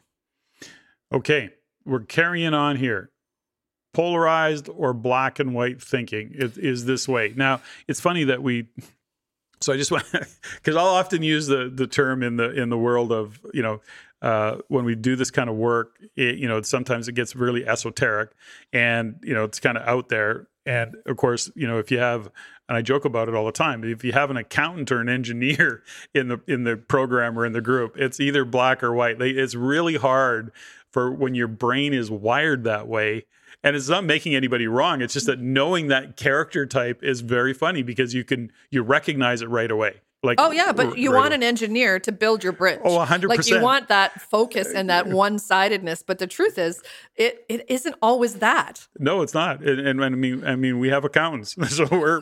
Okay, 1.12 1.50
we're 1.84 2.00
carrying 2.00 2.54
on 2.54 2.76
here. 2.76 3.10
Polarized 3.92 4.68
or 4.68 4.92
black 4.92 5.38
and 5.38 5.54
white 5.54 5.82
thinking 5.82 6.30
is, 6.34 6.56
is 6.56 6.84
this 6.84 7.08
way. 7.08 7.32
Now, 7.36 7.60
it's 7.88 8.00
funny 8.00 8.24
that 8.24 8.42
we. 8.42 8.68
So 9.60 9.72
I 9.72 9.76
just 9.76 9.90
want 9.90 10.04
because 10.54 10.76
I'll 10.76 10.86
often 10.86 11.22
use 11.22 11.46
the 11.46 11.70
the 11.72 11.86
term 11.86 12.22
in 12.22 12.36
the 12.36 12.50
in 12.50 12.70
the 12.70 12.78
world 12.78 13.12
of 13.12 13.40
you 13.52 13.62
know 13.62 13.80
uh, 14.22 14.58
when 14.68 14.84
we 14.84 14.94
do 14.94 15.16
this 15.16 15.30
kind 15.30 15.50
of 15.50 15.56
work, 15.56 15.98
it, 16.16 16.38
you 16.38 16.48
know 16.48 16.62
sometimes 16.62 17.08
it 17.08 17.12
gets 17.12 17.34
really 17.36 17.66
esoteric, 17.66 18.30
and 18.72 19.18
you 19.22 19.34
know 19.34 19.44
it's 19.44 19.60
kind 19.60 19.76
of 19.76 19.86
out 19.86 20.08
there. 20.08 20.48
And 20.64 20.96
of 21.06 21.16
course, 21.16 21.50
you 21.54 21.66
know 21.66 21.78
if 21.78 21.90
you 21.90 21.98
have 21.98 22.30
and 22.70 22.76
I 22.76 22.82
joke 22.82 23.04
about 23.04 23.28
it 23.28 23.34
all 23.34 23.44
the 23.44 23.52
time. 23.52 23.82
If 23.82 24.04
you 24.04 24.12
have 24.12 24.30
an 24.30 24.36
accountant 24.36 24.92
or 24.92 25.00
an 25.00 25.08
engineer 25.08 25.82
in 26.14 26.28
the 26.28 26.40
in 26.46 26.62
the 26.62 26.76
program 26.76 27.38
or 27.38 27.44
in 27.44 27.52
the 27.52 27.60
group, 27.60 27.96
it's 27.98 28.20
either 28.20 28.44
black 28.44 28.82
or 28.82 28.94
white. 28.94 29.18
They, 29.18 29.30
it's 29.30 29.56
really 29.56 29.96
hard 29.96 30.52
for 30.92 31.10
when 31.10 31.34
your 31.34 31.48
brain 31.48 31.92
is 31.92 32.10
wired 32.10 32.62
that 32.64 32.86
way. 32.86 33.26
And 33.62 33.76
it's 33.76 33.88
not 33.88 34.04
making 34.04 34.34
anybody 34.34 34.66
wrong. 34.66 35.02
It's 35.02 35.12
just 35.12 35.26
that 35.26 35.38
knowing 35.38 35.88
that 35.88 36.16
character 36.16 36.64
type 36.64 37.02
is 37.02 37.20
very 37.20 37.52
funny 37.52 37.82
because 37.82 38.14
you 38.14 38.24
can 38.24 38.50
you 38.70 38.82
recognize 38.82 39.42
it 39.42 39.48
right 39.48 39.70
away. 39.70 40.00
Like 40.22 40.38
Oh 40.38 40.50
yeah, 40.50 40.72
but 40.72 40.98
you 40.98 41.10
right 41.10 41.16
want 41.16 41.28
away. 41.28 41.36
an 41.36 41.42
engineer 41.42 41.98
to 42.00 42.12
build 42.12 42.44
your 42.44 42.52
bridge. 42.52 42.80
Oh, 42.84 42.98
100%. 42.98 43.28
Like 43.28 43.48
you 43.48 43.60
want 43.62 43.88
that 43.88 44.20
focus 44.20 44.68
and 44.74 44.90
that 44.90 45.06
one-sidedness. 45.06 46.02
But 46.02 46.18
the 46.18 46.26
truth 46.26 46.58
is, 46.58 46.82
it 47.16 47.46
it 47.48 47.64
isn't 47.68 47.94
always 48.02 48.34
that. 48.34 48.86
No, 48.98 49.22
it's 49.22 49.32
not. 49.32 49.62
And, 49.62 49.80
and, 49.80 50.04
I 50.04 50.10
mean, 50.10 50.44
I 50.44 50.56
mean, 50.56 50.78
we 50.78 50.90
have 50.90 51.06
accountants, 51.06 51.56
so 51.74 51.86
we're 51.90 52.20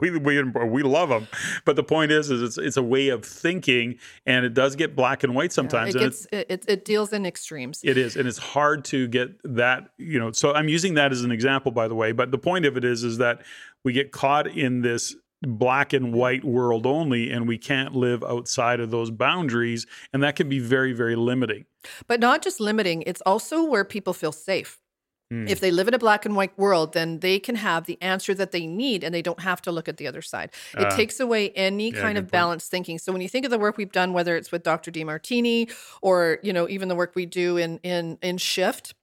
we 0.00 0.18
we 0.18 0.42
we 0.42 0.82
love 0.82 1.08
them. 1.08 1.28
But 1.64 1.76
the 1.76 1.84
point 1.84 2.10
is, 2.10 2.32
is 2.32 2.42
it's 2.42 2.58
it's 2.58 2.76
a 2.76 2.82
way 2.82 3.10
of 3.10 3.24
thinking, 3.24 4.00
and 4.26 4.44
it 4.44 4.52
does 4.52 4.74
get 4.74 4.96
black 4.96 5.22
and 5.22 5.32
white 5.32 5.52
sometimes. 5.52 5.94
It 5.94 6.02
and 6.02 6.10
gets 6.10 6.26
it, 6.32 6.46
it, 6.50 6.64
it 6.66 6.84
deals 6.84 7.12
in 7.12 7.26
extremes. 7.26 7.80
It 7.84 7.96
is, 7.96 8.16
and 8.16 8.26
it's 8.26 8.38
hard 8.38 8.84
to 8.86 9.06
get 9.06 9.40
that. 9.44 9.90
You 9.98 10.18
know, 10.18 10.32
so 10.32 10.52
I'm 10.52 10.68
using 10.68 10.94
that 10.94 11.12
as 11.12 11.22
an 11.22 11.30
example, 11.30 11.70
by 11.70 11.86
the 11.86 11.94
way. 11.94 12.10
But 12.10 12.32
the 12.32 12.38
point 12.38 12.66
of 12.66 12.76
it 12.76 12.84
is, 12.84 13.04
is 13.04 13.18
that 13.18 13.42
we 13.84 13.92
get 13.92 14.10
caught 14.10 14.48
in 14.48 14.82
this 14.82 15.14
black 15.42 15.92
and 15.92 16.12
white 16.12 16.44
world 16.44 16.86
only, 16.86 17.30
and 17.30 17.48
we 17.48 17.58
can't 17.58 17.94
live 17.94 18.22
outside 18.24 18.80
of 18.80 18.90
those 18.90 19.10
boundaries, 19.10 19.86
and 20.12 20.22
that 20.22 20.36
can 20.36 20.48
be 20.48 20.58
very, 20.58 20.92
very 20.92 21.16
limiting. 21.16 21.64
But 22.06 22.20
not 22.20 22.42
just 22.42 22.60
limiting, 22.60 23.02
it's 23.06 23.22
also 23.22 23.64
where 23.64 23.84
people 23.84 24.12
feel 24.12 24.32
safe. 24.32 24.78
Hmm. 25.30 25.46
If 25.46 25.60
they 25.60 25.70
live 25.70 25.86
in 25.86 25.94
a 25.94 25.98
black 25.98 26.26
and 26.26 26.34
white 26.34 26.58
world, 26.58 26.92
then 26.92 27.20
they 27.20 27.38
can 27.38 27.54
have 27.54 27.86
the 27.86 27.96
answer 28.02 28.34
that 28.34 28.50
they 28.50 28.66
need 28.66 29.04
and 29.04 29.14
they 29.14 29.22
don't 29.22 29.40
have 29.40 29.62
to 29.62 29.70
look 29.72 29.88
at 29.88 29.96
the 29.96 30.08
other 30.08 30.22
side. 30.22 30.50
It 30.76 30.88
Ah. 30.90 30.96
takes 30.96 31.20
away 31.20 31.50
any 31.50 31.90
Yeah, 31.92 32.00
kind 32.00 32.18
of 32.18 32.24
point. 32.24 32.32
balanced 32.32 32.68
thinking. 32.70 32.98
So 32.98 33.12
when 33.12 33.20
you 33.22 33.28
think 33.28 33.44
of 33.44 33.52
the 33.52 33.58
work 33.58 33.76
we've 33.76 33.92
done, 33.92 34.12
whether 34.12 34.36
it's 34.36 34.50
with 34.50 34.64
Dr. 34.64 34.90
DeMartini 34.90 35.70
or, 36.02 36.38
you 36.42 36.52
know, 36.52 36.68
even 36.68 36.88
the 36.88 36.96
work 36.96 37.12
we 37.14 37.26
do 37.26 37.56
in 37.56 37.78
in 37.84 38.18
in 38.22 38.38
Shift, 38.38 38.94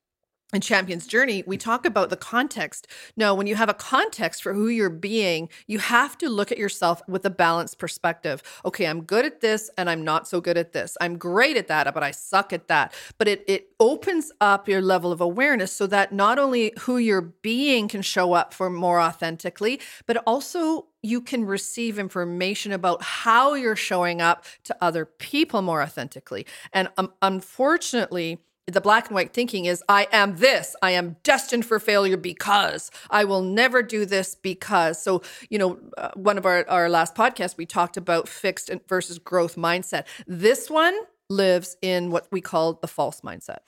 in 0.54 0.62
Champion's 0.62 1.06
Journey, 1.06 1.44
we 1.46 1.58
talk 1.58 1.86
about 1.86 2.10
the 2.10 2.16
context. 2.16 2.88
No, 3.18 3.36
when 3.36 3.48
you 3.48 3.56
have 3.56 3.68
a 3.68 3.74
context 3.74 4.42
for 4.42 4.54
who 4.54 4.70
you're 4.70 4.90
being, 4.90 5.50
you 5.68 5.80
have 5.80 6.18
to 6.20 6.30
look 6.30 6.54
at 6.54 6.58
yourself 6.58 7.02
with 7.06 7.26
a 7.26 7.30
balanced 7.30 7.80
perspective. 7.80 8.42
Okay, 8.64 8.88
I'm 8.88 9.02
good 9.02 9.26
at 9.26 9.42
this 9.42 9.70
and 9.78 9.90
I'm 9.90 10.06
not 10.06 10.26
so 10.26 10.40
good 10.40 10.58
at 10.58 10.72
this. 10.72 10.96
I'm 11.02 11.18
great 11.18 11.58
at 11.58 11.68
that, 11.68 11.94
but 11.94 12.02
I 12.02 12.12
suck 12.12 12.54
at 12.54 12.70
that. 12.70 12.94
But 13.18 13.28
it 13.28 13.44
it 13.46 13.72
opens 13.80 14.32
up 14.40 14.70
your 14.70 14.82
level 14.82 15.12
of 15.12 15.20
awareness 15.20 15.74
so 15.74 15.86
that 15.88 16.14
not 16.14 16.40
only 16.40 16.72
who 16.80 16.98
you're 16.98 17.22
being 17.22 17.90
can 17.90 18.02
show 18.02 18.32
up 18.32 18.54
for 18.54 18.70
more 18.70 19.02
authentically, 19.02 19.82
but 20.06 20.18
also 20.26 20.88
you 21.04 21.22
can 21.22 21.46
receive 21.46 22.00
information 22.00 22.72
about 22.72 23.02
how 23.04 23.54
you're 23.54 23.76
showing 23.76 24.22
up 24.22 24.46
to 24.64 24.76
other 24.82 25.06
people 25.06 25.62
more 25.62 25.82
authentically. 25.82 26.46
And 26.74 26.90
um, 26.98 27.14
unfortunately, 27.22 28.40
the 28.68 28.82
black 28.82 29.08
and 29.08 29.16
white 29.16 29.34
thinking 29.34 29.66
is 29.66 29.82
I 29.88 30.08
am 30.12 30.38
this. 30.38 30.76
I 30.82 30.92
am 30.92 31.16
destined 31.24 31.66
for 31.66 31.80
failure 31.80 32.18
because 32.18 32.92
I 33.10 33.24
will 33.24 33.42
never 33.42 33.82
do 33.82 34.06
this 34.06 34.36
because. 34.36 35.02
So, 35.02 35.22
you 35.50 35.58
know, 35.58 35.80
uh, 35.98 36.12
one 36.16 36.38
of 36.38 36.46
our, 36.46 36.68
our 36.70 36.90
last 36.90 37.16
podcasts, 37.16 37.58
we 37.58 37.66
talked 37.66 37.96
about 37.96 38.28
fixed 38.28 38.70
versus 38.90 39.20
growth 39.20 39.56
mindset. 39.56 40.06
This 40.28 40.70
one 40.70 40.98
lives 41.30 41.78
in 41.82 42.12
what 42.12 42.28
we 42.32 42.42
call 42.42 42.74
the 42.74 42.88
false 42.88 43.22
mindset. 43.22 43.60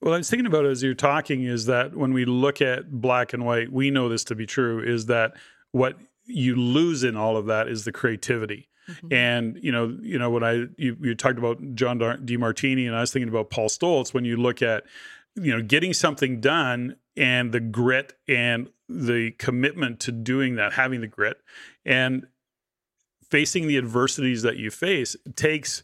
Well, 0.00 0.14
I 0.14 0.18
was 0.18 0.30
thinking 0.30 0.46
about 0.46 0.66
as 0.66 0.82
you're 0.82 0.94
talking 0.94 1.44
is 1.44 1.66
that 1.66 1.96
when 1.96 2.12
we 2.12 2.24
look 2.24 2.60
at 2.60 2.90
black 2.90 3.32
and 3.32 3.44
white, 3.44 3.72
we 3.72 3.90
know 3.90 4.08
this 4.08 4.24
to 4.24 4.34
be 4.34 4.46
true, 4.46 4.80
is 4.80 5.06
that 5.06 5.34
what 5.72 5.98
you 6.26 6.56
lose 6.56 7.04
in 7.04 7.16
all 7.16 7.36
of 7.36 7.46
that 7.46 7.68
is 7.68 7.84
the 7.84 7.92
creativity. 7.92 8.68
Mm-hmm. 8.88 9.12
And 9.12 9.58
you 9.62 9.72
know, 9.72 9.96
you 10.02 10.18
know, 10.18 10.30
when 10.30 10.44
I 10.44 10.66
you, 10.76 10.96
you 11.00 11.14
talked 11.14 11.38
about 11.38 11.74
John 11.74 11.98
DeMartini, 11.98 12.86
and 12.86 12.96
I 12.96 13.00
was 13.00 13.12
thinking 13.12 13.28
about 13.28 13.50
Paul 13.50 13.68
Stoltz. 13.68 14.12
When 14.12 14.24
you 14.24 14.36
look 14.36 14.62
at, 14.62 14.84
you 15.34 15.54
know, 15.54 15.62
getting 15.62 15.92
something 15.92 16.40
done 16.40 16.96
and 17.16 17.52
the 17.52 17.60
grit 17.60 18.14
and 18.28 18.70
the 18.88 19.32
commitment 19.32 20.00
to 20.00 20.12
doing 20.12 20.56
that, 20.56 20.74
having 20.74 21.00
the 21.00 21.06
grit, 21.06 21.38
and 21.84 22.26
facing 23.30 23.66
the 23.66 23.78
adversities 23.78 24.42
that 24.42 24.56
you 24.56 24.70
face 24.70 25.16
takes 25.34 25.82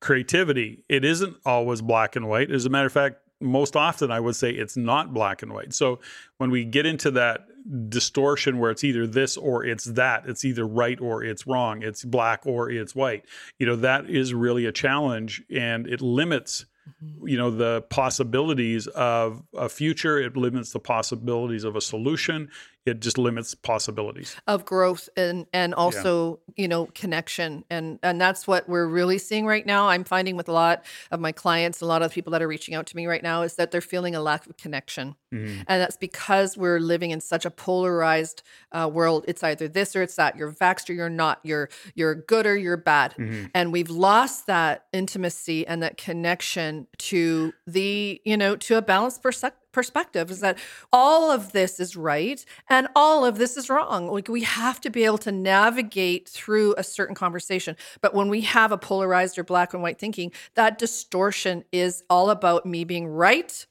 creativity. 0.00 0.84
It 0.88 1.04
isn't 1.04 1.36
always 1.44 1.80
black 1.80 2.16
and 2.16 2.28
white. 2.28 2.50
As 2.50 2.66
a 2.66 2.70
matter 2.70 2.86
of 2.86 2.92
fact, 2.92 3.16
most 3.40 3.76
often 3.76 4.10
I 4.10 4.20
would 4.20 4.36
say 4.36 4.50
it's 4.50 4.76
not 4.76 5.14
black 5.14 5.42
and 5.42 5.52
white. 5.52 5.72
So 5.72 6.00
when 6.38 6.50
we 6.50 6.64
get 6.64 6.86
into 6.86 7.10
that 7.12 7.46
distortion 7.88 8.58
where 8.58 8.70
it's 8.70 8.84
either 8.84 9.06
this 9.06 9.36
or 9.36 9.64
it's 9.64 9.84
that, 9.84 10.24
it's 10.26 10.44
either 10.44 10.66
right 10.66 11.00
or 11.00 11.22
it's 11.22 11.46
wrong, 11.46 11.82
it's 11.82 12.04
black 12.04 12.46
or 12.46 12.70
it's 12.70 12.94
white, 12.94 13.24
you 13.58 13.66
know, 13.66 13.76
that 13.76 14.08
is 14.08 14.34
really 14.34 14.66
a 14.66 14.72
challenge 14.72 15.42
and 15.50 15.86
it 15.86 16.00
limits 16.00 16.66
mm-hmm. 17.02 17.28
you 17.28 17.36
know 17.36 17.50
the 17.50 17.82
possibilities 17.90 18.86
of 18.88 19.42
a 19.56 19.68
future. 19.68 20.18
It 20.18 20.36
limits 20.36 20.72
the 20.72 20.80
possibilities 20.80 21.64
of 21.64 21.76
a 21.76 21.80
solution 21.80 22.50
it 22.88 23.00
just 23.00 23.18
limits 23.18 23.54
possibilities. 23.54 24.36
Of 24.46 24.64
growth 24.64 25.08
and 25.16 25.46
and 25.52 25.74
also 25.74 26.40
yeah. 26.48 26.62
you 26.62 26.68
know 26.68 26.86
connection. 26.94 27.64
And 27.70 27.98
and 28.02 28.20
that's 28.20 28.46
what 28.46 28.68
we're 28.68 28.86
really 28.86 29.18
seeing 29.18 29.46
right 29.46 29.64
now. 29.64 29.88
I'm 29.88 30.04
finding 30.04 30.36
with 30.36 30.48
a 30.48 30.52
lot 30.52 30.84
of 31.10 31.20
my 31.20 31.32
clients 31.32 31.80
a 31.80 31.86
lot 31.86 32.02
of 32.02 32.12
people 32.12 32.32
that 32.32 32.42
are 32.42 32.48
reaching 32.48 32.74
out 32.74 32.86
to 32.86 32.96
me 32.96 33.06
right 33.06 33.22
now 33.22 33.42
is 33.42 33.54
that 33.56 33.70
they're 33.70 33.80
feeling 33.80 34.14
a 34.14 34.20
lack 34.20 34.46
of 34.46 34.56
connection. 34.56 35.14
Mm-hmm. 35.32 35.60
and 35.68 35.82
that's 35.82 35.98
because 35.98 36.56
we're 36.56 36.80
living 36.80 37.10
in 37.10 37.20
such 37.20 37.44
a 37.44 37.50
polarized 37.50 38.42
uh, 38.72 38.88
world. 38.90 39.26
It's 39.28 39.42
either 39.42 39.68
this 39.68 39.94
or 39.94 40.00
it's 40.00 40.14
that. 40.14 40.36
You're 40.36 40.50
vaxxed 40.50 40.88
or 40.88 40.94
you're 40.94 41.10
not. 41.10 41.40
You're 41.42 41.68
you're 41.94 42.14
good 42.14 42.46
or 42.46 42.56
you're 42.56 42.78
bad. 42.78 43.14
Mm-hmm. 43.18 43.46
and 43.54 43.72
we've 43.72 43.90
lost 43.90 44.46
that 44.46 44.86
intimacy 44.92 45.66
and 45.66 45.82
that 45.82 45.96
connection 45.96 46.86
to 46.98 47.52
the 47.66 48.20
you 48.24 48.36
know 48.36 48.56
to 48.56 48.76
a 48.76 48.82
balanced 48.82 49.22
perspective 49.22 49.67
perspective 49.72 50.30
is 50.30 50.40
that 50.40 50.58
all 50.92 51.30
of 51.30 51.52
this 51.52 51.80
is 51.80 51.96
right 51.96 52.44
and 52.68 52.88
all 52.94 53.24
of 53.24 53.38
this 53.38 53.56
is 53.56 53.68
wrong. 53.68 54.08
Like 54.08 54.28
we 54.28 54.42
have 54.42 54.80
to 54.82 54.90
be 54.90 55.04
able 55.04 55.18
to 55.18 55.32
navigate 55.32 56.28
through 56.28 56.74
a 56.76 56.84
certain 56.84 57.14
conversation. 57.14 57.76
But 58.00 58.14
when 58.14 58.28
we 58.28 58.42
have 58.42 58.72
a 58.72 58.78
polarized 58.78 59.38
or 59.38 59.44
black 59.44 59.74
and 59.74 59.82
white 59.82 59.98
thinking, 59.98 60.32
that 60.54 60.78
distortion 60.78 61.64
is 61.72 62.02
all 62.08 62.30
about 62.30 62.66
me 62.66 62.84
being 62.84 63.06
right 63.06 63.66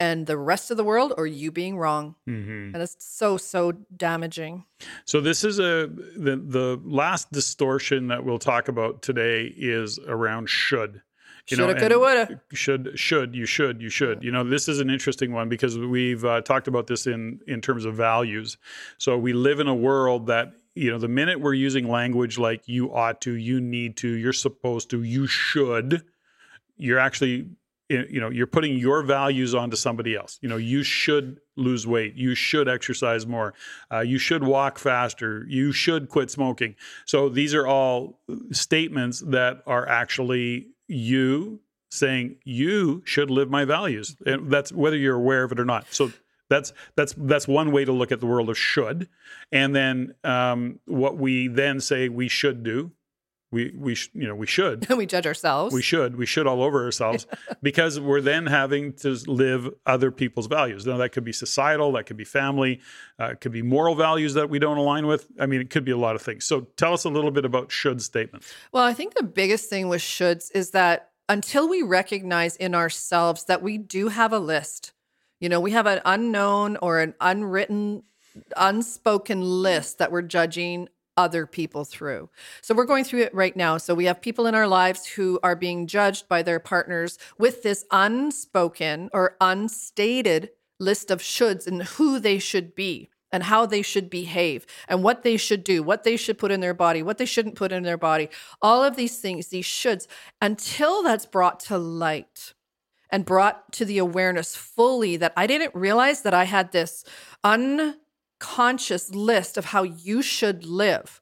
and 0.00 0.26
the 0.26 0.36
rest 0.36 0.70
of 0.70 0.76
the 0.76 0.84
world 0.84 1.12
or 1.16 1.26
you 1.26 1.50
being 1.50 1.76
wrong 1.76 2.14
mm-hmm. 2.28 2.74
and 2.74 2.76
it's 2.76 2.96
so 2.98 3.36
so 3.36 3.72
damaging 3.96 4.64
so 5.04 5.20
this 5.20 5.44
is 5.44 5.58
a 5.58 5.90
the 6.16 6.36
the 6.36 6.80
last 6.84 7.30
distortion 7.32 8.08
that 8.08 8.24
we'll 8.24 8.38
talk 8.38 8.68
about 8.68 9.02
today 9.02 9.52
is 9.56 9.98
around 10.06 10.48
should 10.48 11.02
you 11.50 11.56
Shoulda, 11.56 11.74
know, 11.74 11.80
coulda, 11.80 11.98
woulda. 11.98 12.40
Should, 12.52 12.98
should, 12.98 13.34
you 13.34 13.46
should, 13.46 13.80
you 13.80 13.88
should. 13.88 14.22
You 14.22 14.30
know, 14.30 14.44
this 14.44 14.68
is 14.68 14.80
an 14.80 14.90
interesting 14.90 15.32
one 15.32 15.48
because 15.48 15.78
we've 15.78 16.24
uh, 16.24 16.40
talked 16.42 16.68
about 16.68 16.86
this 16.86 17.06
in 17.06 17.40
in 17.46 17.60
terms 17.60 17.84
of 17.84 17.94
values. 17.94 18.56
So 18.98 19.16
we 19.16 19.32
live 19.32 19.60
in 19.60 19.68
a 19.68 19.74
world 19.74 20.26
that 20.26 20.52
you 20.74 20.92
know, 20.92 20.98
the 20.98 21.08
minute 21.08 21.40
we're 21.40 21.54
using 21.54 21.88
language 21.88 22.38
like 22.38 22.68
you 22.68 22.94
ought 22.94 23.20
to, 23.22 23.32
you 23.32 23.60
need 23.60 23.96
to, 23.96 24.08
you're 24.08 24.32
supposed 24.32 24.90
to, 24.90 25.02
you 25.02 25.26
should, 25.26 26.04
you're 26.76 27.00
actually 27.00 27.48
you 27.88 28.20
know 28.20 28.28
you're 28.28 28.46
putting 28.46 28.76
your 28.76 29.02
values 29.02 29.54
onto 29.54 29.76
somebody 29.76 30.14
else 30.14 30.38
you 30.42 30.48
know 30.48 30.58
you 30.58 30.82
should 30.82 31.40
lose 31.56 31.86
weight 31.86 32.14
you 32.14 32.34
should 32.34 32.68
exercise 32.68 33.26
more 33.26 33.54
uh, 33.90 34.00
you 34.00 34.18
should 34.18 34.44
walk 34.44 34.78
faster 34.78 35.46
you 35.48 35.72
should 35.72 36.08
quit 36.08 36.30
smoking 36.30 36.74
so 37.06 37.30
these 37.30 37.54
are 37.54 37.66
all 37.66 38.20
statements 38.52 39.20
that 39.20 39.62
are 39.66 39.88
actually 39.88 40.68
you 40.88 41.60
saying 41.90 42.36
you 42.44 43.02
should 43.04 43.30
live 43.30 43.50
my 43.50 43.64
values. 43.64 44.16
And 44.26 44.50
that's 44.50 44.72
whether 44.72 44.96
you're 44.96 45.16
aware 45.16 45.44
of 45.44 45.52
it 45.52 45.60
or 45.60 45.64
not. 45.64 45.86
So 45.90 46.12
that's 46.50 46.72
that's 46.96 47.14
that's 47.16 47.46
one 47.46 47.72
way 47.72 47.84
to 47.84 47.92
look 47.92 48.12
at 48.12 48.20
the 48.20 48.26
world 48.26 48.50
of 48.50 48.58
should. 48.58 49.08
And 49.52 49.74
then 49.74 50.14
um, 50.24 50.80
what 50.86 51.16
we 51.16 51.48
then 51.48 51.80
say 51.80 52.08
we 52.08 52.28
should 52.28 52.62
do 52.62 52.92
we 53.50 53.72
we 53.76 53.94
sh- 53.94 54.10
you 54.14 54.26
know 54.26 54.34
we 54.34 54.46
should. 54.46 54.86
We 54.98 55.06
judge 55.06 55.26
ourselves. 55.26 55.72
We 55.72 55.82
should. 55.82 56.16
We 56.16 56.26
should 56.26 56.46
all 56.46 56.62
over 56.62 56.84
ourselves 56.84 57.26
because 57.62 58.00
we're 58.00 58.20
then 58.20 58.46
having 58.46 58.92
to 58.94 59.10
live 59.26 59.70
other 59.86 60.10
people's 60.10 60.46
values. 60.46 60.86
Now 60.86 60.96
that 60.98 61.10
could 61.10 61.24
be 61.24 61.32
societal 61.32 61.92
that 61.92 62.06
could 62.06 62.16
be 62.16 62.24
family 62.24 62.80
uh, 63.20 63.26
it 63.26 63.40
could 63.40 63.52
be 63.52 63.62
moral 63.62 63.94
values 63.94 64.34
that 64.34 64.50
we 64.50 64.58
don't 64.58 64.76
align 64.76 65.06
with. 65.06 65.28
I 65.38 65.46
mean 65.46 65.60
it 65.60 65.70
could 65.70 65.84
be 65.84 65.92
a 65.92 65.96
lot 65.96 66.16
of 66.16 66.22
things. 66.22 66.44
So 66.44 66.62
tell 66.76 66.92
us 66.92 67.04
a 67.04 67.08
little 67.08 67.30
bit 67.30 67.44
about 67.44 67.70
should 67.70 68.02
statements. 68.02 68.52
Well 68.72 68.84
i 68.84 68.94
think 68.94 69.14
the 69.14 69.22
biggest 69.22 69.70
thing 69.70 69.88
with 69.88 70.02
shoulds 70.02 70.50
is 70.54 70.70
that 70.70 71.10
until 71.28 71.68
we 71.68 71.82
recognize 71.82 72.56
in 72.56 72.74
ourselves 72.74 73.44
that 73.44 73.62
we 73.62 73.78
do 73.78 74.08
have 74.08 74.32
a 74.32 74.38
list 74.38 74.92
you 75.40 75.48
know 75.48 75.60
we 75.60 75.70
have 75.72 75.86
an 75.86 76.00
unknown 76.04 76.76
or 76.78 77.00
an 77.00 77.14
unwritten 77.20 78.02
unspoken 78.56 79.40
list 79.40 79.98
that 79.98 80.12
we're 80.12 80.22
judging 80.22 80.88
other 81.18 81.46
people 81.46 81.84
through. 81.84 82.30
So 82.62 82.74
we're 82.74 82.84
going 82.84 83.02
through 83.02 83.22
it 83.22 83.34
right 83.34 83.56
now. 83.56 83.76
So 83.76 83.92
we 83.92 84.04
have 84.04 84.22
people 84.22 84.46
in 84.46 84.54
our 84.54 84.68
lives 84.68 85.04
who 85.04 85.40
are 85.42 85.56
being 85.56 85.88
judged 85.88 86.28
by 86.28 86.42
their 86.42 86.60
partners 86.60 87.18
with 87.38 87.64
this 87.64 87.84
unspoken 87.90 89.10
or 89.12 89.36
unstated 89.40 90.50
list 90.78 91.10
of 91.10 91.20
shoulds 91.20 91.66
and 91.66 91.82
who 91.82 92.20
they 92.20 92.38
should 92.38 92.76
be 92.76 93.10
and 93.32 93.42
how 93.42 93.66
they 93.66 93.82
should 93.82 94.08
behave 94.08 94.64
and 94.86 95.02
what 95.02 95.24
they 95.24 95.36
should 95.36 95.64
do, 95.64 95.82
what 95.82 96.04
they 96.04 96.16
should 96.16 96.38
put 96.38 96.52
in 96.52 96.60
their 96.60 96.72
body, 96.72 97.02
what 97.02 97.18
they 97.18 97.26
shouldn't 97.26 97.56
put 97.56 97.72
in 97.72 97.82
their 97.82 97.98
body. 97.98 98.28
All 98.62 98.84
of 98.84 98.94
these 98.94 99.18
things, 99.18 99.48
these 99.48 99.66
shoulds, 99.66 100.06
until 100.40 101.02
that's 101.02 101.26
brought 101.26 101.58
to 101.60 101.78
light 101.78 102.54
and 103.10 103.24
brought 103.24 103.72
to 103.72 103.84
the 103.84 103.98
awareness 103.98 104.54
fully 104.54 105.16
that 105.16 105.32
I 105.36 105.48
didn't 105.48 105.74
realize 105.74 106.22
that 106.22 106.32
I 106.32 106.44
had 106.44 106.70
this 106.70 107.04
un 107.42 107.96
conscious 108.38 109.10
list 109.14 109.56
of 109.56 109.66
how 109.66 109.82
you 109.82 110.22
should 110.22 110.64
live. 110.64 111.20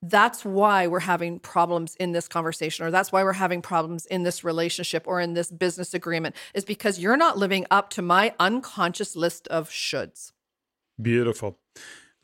That's 0.00 0.44
why 0.44 0.86
we're 0.86 1.00
having 1.00 1.40
problems 1.40 1.96
in 1.96 2.12
this 2.12 2.28
conversation, 2.28 2.84
or 2.86 2.90
that's 2.90 3.10
why 3.10 3.24
we're 3.24 3.32
having 3.32 3.62
problems 3.62 4.06
in 4.06 4.22
this 4.22 4.44
relationship 4.44 5.04
or 5.06 5.20
in 5.20 5.34
this 5.34 5.50
business 5.50 5.92
agreement, 5.92 6.36
is 6.54 6.64
because 6.64 7.00
you're 7.00 7.16
not 7.16 7.36
living 7.36 7.66
up 7.70 7.90
to 7.90 8.02
my 8.02 8.32
unconscious 8.38 9.16
list 9.16 9.48
of 9.48 9.70
shoulds. 9.70 10.32
Beautiful. 11.00 11.58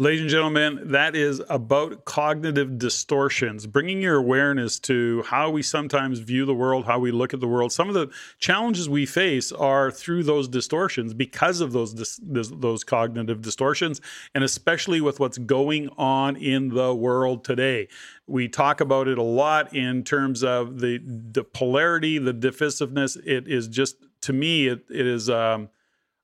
Ladies 0.00 0.22
and 0.22 0.30
gentlemen, 0.30 0.80
that 0.86 1.14
is 1.14 1.40
about 1.48 2.04
cognitive 2.04 2.78
distortions, 2.78 3.64
bringing 3.64 4.02
your 4.02 4.16
awareness 4.16 4.80
to 4.80 5.22
how 5.22 5.50
we 5.50 5.62
sometimes 5.62 6.18
view 6.18 6.44
the 6.44 6.52
world, 6.52 6.84
how 6.84 6.98
we 6.98 7.12
look 7.12 7.32
at 7.32 7.38
the 7.38 7.46
world. 7.46 7.70
Some 7.70 7.86
of 7.86 7.94
the 7.94 8.10
challenges 8.40 8.88
we 8.88 9.06
face 9.06 9.52
are 9.52 9.92
through 9.92 10.24
those 10.24 10.48
distortions 10.48 11.14
because 11.14 11.60
of 11.60 11.70
those 11.70 11.94
dis- 11.94 12.18
those 12.24 12.82
cognitive 12.82 13.40
distortions, 13.40 14.00
and 14.34 14.42
especially 14.42 15.00
with 15.00 15.20
what's 15.20 15.38
going 15.38 15.88
on 15.90 16.34
in 16.34 16.70
the 16.70 16.92
world 16.92 17.44
today. 17.44 17.86
We 18.26 18.48
talk 18.48 18.80
about 18.80 19.06
it 19.06 19.16
a 19.16 19.22
lot 19.22 19.76
in 19.76 20.02
terms 20.02 20.42
of 20.42 20.80
the 20.80 20.98
the 21.04 21.44
polarity, 21.44 22.18
the 22.18 22.34
divisiveness. 22.34 23.16
It 23.24 23.46
is 23.46 23.68
just 23.68 23.94
to 24.22 24.32
me, 24.32 24.66
it, 24.66 24.86
it 24.90 25.06
is. 25.06 25.30
Um, 25.30 25.68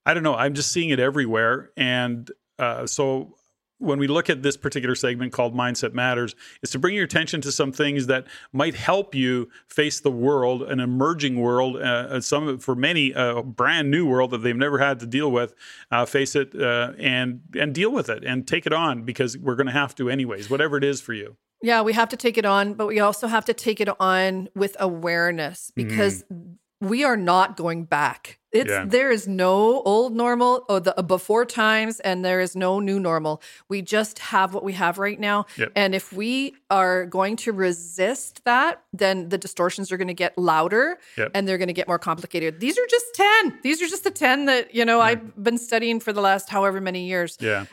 I 0.05 0.13
don't 0.13 0.25
know. 0.25 0.35
I'm 0.35 0.55
just 0.55 0.73
seeing 0.73 0.91
it 0.91 0.99
everywhere, 0.99 1.71
and 1.77 2.29
uh, 2.59 2.85
so 2.89 3.37
when 3.81 3.99
we 3.99 4.07
look 4.07 4.31
at 4.31 4.43
this 4.43 4.57
particular 4.57 4.95
segment 4.95 5.33
called 5.33 5.55
Mindset 5.55 5.93
Matters, 5.93 6.35
is 6.63 6.71
to 6.71 6.79
bring 6.79 6.95
your 6.95 7.05
attention 7.05 7.41
to 7.41 7.51
some 7.51 7.73
things 7.73 8.07
that 8.07 8.27
might 8.53 8.75
help 8.75 9.15
you 9.15 9.49
face 9.67 10.01
the 10.01 10.11
world, 10.11 10.63
an 10.63 10.81
emerging 10.81 11.41
world, 11.41 11.77
uh, 11.77 12.21
some 12.21 12.59
for 12.59 12.75
many 12.75 13.13
a 13.13 13.43
brand 13.43 13.91
new 13.91 14.07
world 14.07 14.31
that 14.31 14.39
they've 14.39 14.57
never 14.57 14.79
had 14.79 15.01
to 15.01 15.07
deal 15.07 15.31
with. 15.31 15.55
Uh, 15.91 16.05
face 16.05 16.37
it 16.37 16.55
uh, 16.61 16.93
and 16.99 17.41
and 17.59 17.75
deal 17.75 17.91
with 17.91 18.09
it 18.09 18.25
and 18.25 18.47
take 18.47 18.67
it 18.67 18.73
on 18.73 19.03
because 19.03 19.37
we're 19.37 19.57
going 19.57 19.67
to 19.67 19.73
have 19.73 19.95
to 19.95 20.09
anyways, 20.09 20.49
whatever 20.49 20.77
it 20.77 20.85
is 20.85 21.01
for 21.01 21.13
you. 21.13 21.37
Yeah, 21.63 21.83
we 21.83 21.93
have 21.93 22.09
to 22.11 22.17
take 22.17 22.39
it 22.39 22.47
on, 22.47 22.75
but 22.75 22.87
we 22.87 23.01
also 23.01 23.27
have 23.27 23.45
to 23.47 23.55
take 23.55 23.81
it 23.81 23.89
on 24.01 24.49
with 24.55 24.77
awareness 24.79 25.73
because 25.75 26.23
mm 26.25 26.57
we 26.81 27.05
are 27.05 27.17
not 27.17 27.57
going 27.57 27.85
back. 27.85 28.40
It's 28.53 28.69
yeah. 28.69 28.85
there 28.85 29.13
is 29.13 29.29
no 29.29 29.81
old 29.83 30.17
normal 30.17 30.65
or 30.69 30.81
the 30.81 30.99
uh, 30.99 31.03
before 31.03 31.45
times 31.45 32.01
and 32.01 32.25
there 32.25 32.41
is 32.41 32.57
no 32.57 32.81
new 32.81 32.99
normal. 32.99 33.43
We 33.69 33.81
just 33.81 34.19
have 34.19 34.55
what 34.55 34.65
we 34.65 34.73
have 34.73 34.99
right 34.99 35.19
now. 35.21 35.47
Yep. 35.57 35.73
And 35.77 35.95
if 35.95 36.13
we 36.13 36.57
are 36.69 37.07
going 37.07 37.37
to 37.37 37.53
resist 37.53 38.45
that, 38.45 38.83
then 38.93 39.29
the 39.29 39.39
distortions 39.39 39.93
are 39.93 39.97
going 39.97 40.09
to 40.09 40.15
get 40.15 40.37
louder 40.37 40.99
yep. 41.17 41.31
and 41.33 41.47
they're 41.47 41.59
going 41.59 41.69
to 41.69 41.75
get 41.75 41.87
more 41.87 41.99
complicated. 41.99 42.59
These 42.59 42.77
are 42.77 42.87
just 42.91 43.07
10. 43.15 43.59
These 43.63 43.81
are 43.83 43.87
just 43.87 44.03
the 44.03 44.11
10 44.11 44.47
that, 44.47 44.75
you 44.75 44.85
know, 44.85 44.99
yeah. 44.99 45.05
I've 45.05 45.43
been 45.43 45.59
studying 45.59 46.01
for 46.01 46.13
the 46.13 46.21
last 46.21 46.49
however 46.49 46.81
many 46.81 47.07
years. 47.07 47.37
Yeah. 47.41 47.67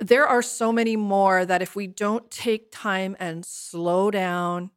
There 0.00 0.26
are 0.26 0.42
so 0.42 0.72
many 0.72 0.96
more 0.96 1.44
that 1.44 1.60
if 1.60 1.74
we 1.74 1.86
don't 1.88 2.30
take 2.30 2.68
time 2.70 3.16
and 3.18 3.44
slow 3.44 4.10
down, 4.10 4.70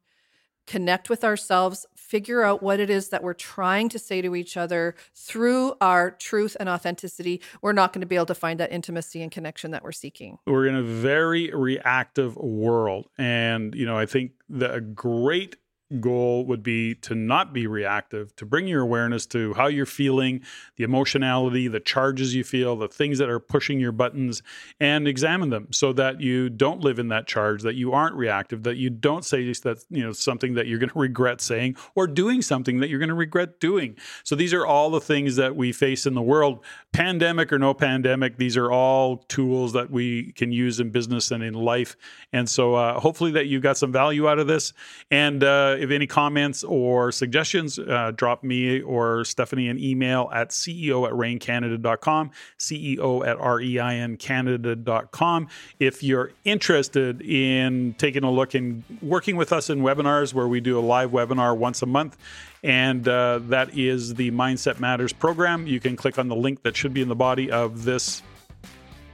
connect 0.66 1.08
with 1.08 1.24
ourselves, 1.24 1.86
figure 2.04 2.42
out 2.42 2.62
what 2.62 2.80
it 2.80 2.90
is 2.90 3.08
that 3.08 3.22
we're 3.22 3.32
trying 3.32 3.88
to 3.88 3.98
say 3.98 4.20
to 4.20 4.36
each 4.36 4.56
other 4.56 4.94
through 5.14 5.74
our 5.80 6.10
truth 6.10 6.56
and 6.60 6.68
authenticity, 6.68 7.40
we're 7.62 7.72
not 7.72 7.92
going 7.92 8.02
to 8.02 8.06
be 8.06 8.14
able 8.14 8.26
to 8.26 8.34
find 8.34 8.60
that 8.60 8.70
intimacy 8.70 9.22
and 9.22 9.32
connection 9.32 9.70
that 9.70 9.82
we're 9.82 9.92
seeking. 9.92 10.38
We're 10.46 10.66
in 10.66 10.76
a 10.76 10.82
very 10.82 11.50
reactive 11.52 12.36
world. 12.36 13.08
And, 13.16 13.74
you 13.74 13.86
know, 13.86 13.96
I 13.96 14.06
think 14.06 14.32
the, 14.48 14.80
great 14.80 15.56
goal 16.00 16.46
would 16.46 16.62
be 16.62 16.94
to 16.94 17.14
not 17.14 17.52
be 17.52 17.66
reactive, 17.66 18.34
to 18.36 18.46
bring 18.46 18.66
your 18.66 18.80
awareness 18.80 19.26
to 19.26 19.52
how 19.54 19.66
you're 19.66 19.86
feeling, 19.86 20.40
the 20.76 20.84
emotionality, 20.84 21.68
the 21.68 21.80
charges 21.80 22.34
you 22.34 22.42
feel, 22.42 22.76
the 22.76 22.88
things 22.88 23.18
that 23.18 23.28
are 23.28 23.38
pushing 23.38 23.78
your 23.78 23.92
buttons, 23.92 24.42
and 24.80 25.06
examine 25.06 25.50
them 25.50 25.68
so 25.70 25.92
that 25.92 26.20
you 26.20 26.48
don't 26.48 26.80
live 26.80 26.98
in 26.98 27.08
that 27.08 27.26
charge, 27.26 27.62
that 27.62 27.74
you 27.74 27.92
aren't 27.92 28.14
reactive, 28.14 28.62
that 28.62 28.76
you 28.76 28.90
don't 28.90 29.24
say 29.24 29.44
that 29.44 29.84
you 29.90 30.02
know 30.02 30.12
something 30.12 30.54
that 30.54 30.66
you're 30.66 30.78
going 30.78 30.88
to 30.94 30.98
regret 30.98 31.40
saying 31.40 31.76
or 31.94 32.06
doing 32.06 32.40
something 32.42 32.80
that 32.80 32.88
you're 32.88 32.98
going 32.98 33.08
to 33.08 33.14
regret 33.14 33.60
doing. 33.60 33.96
So 34.24 34.34
these 34.34 34.54
are 34.54 34.66
all 34.66 34.90
the 34.90 35.00
things 35.00 35.36
that 35.36 35.54
we 35.54 35.72
face 35.72 36.06
in 36.06 36.14
the 36.14 36.22
world, 36.22 36.64
pandemic 36.92 37.52
or 37.52 37.58
no 37.58 37.74
pandemic. 37.74 38.38
These 38.38 38.56
are 38.56 38.72
all 38.72 39.18
tools 39.18 39.74
that 39.74 39.90
we 39.90 40.32
can 40.32 40.50
use 40.50 40.80
in 40.80 40.90
business 40.90 41.30
and 41.30 41.42
in 41.42 41.54
life. 41.54 41.96
And 42.32 42.48
so 42.48 42.74
uh, 42.74 42.98
hopefully 42.98 43.32
that 43.32 43.46
you 43.46 43.60
got 43.60 43.76
some 43.76 43.92
value 43.92 44.28
out 44.28 44.38
of 44.38 44.46
this 44.46 44.72
and. 45.10 45.44
Uh, 45.44 45.73
uh, 45.74 45.78
if 45.78 45.90
any 45.90 46.06
comments 46.06 46.64
or 46.64 47.12
suggestions, 47.12 47.78
uh, 47.78 48.12
drop 48.14 48.42
me 48.42 48.80
or 48.80 49.24
Stephanie 49.24 49.68
an 49.68 49.78
email 49.78 50.30
at 50.32 50.50
ceo 50.50 51.06
at 51.06 51.12
reincanada.com, 51.12 52.30
ceo 52.58 53.26
at 53.26 53.38
reincanada.com. 53.38 55.48
If 55.78 56.02
you're 56.02 56.32
interested 56.44 57.22
in 57.22 57.94
taking 57.98 58.24
a 58.24 58.30
look 58.30 58.54
and 58.54 58.82
working 59.02 59.36
with 59.36 59.52
us 59.52 59.70
in 59.70 59.80
webinars 59.80 60.34
where 60.34 60.48
we 60.48 60.60
do 60.60 60.78
a 60.78 60.80
live 60.80 61.10
webinar 61.10 61.56
once 61.56 61.82
a 61.82 61.86
month, 61.86 62.16
and 62.62 63.06
uh, 63.06 63.40
that 63.48 63.76
is 63.76 64.14
the 64.14 64.30
Mindset 64.30 64.80
Matters 64.80 65.12
program, 65.12 65.66
you 65.66 65.80
can 65.80 65.96
click 65.96 66.18
on 66.18 66.28
the 66.28 66.36
link 66.36 66.62
that 66.62 66.76
should 66.76 66.94
be 66.94 67.02
in 67.02 67.08
the 67.08 67.14
body 67.14 67.50
of 67.50 67.84
this 67.84 68.22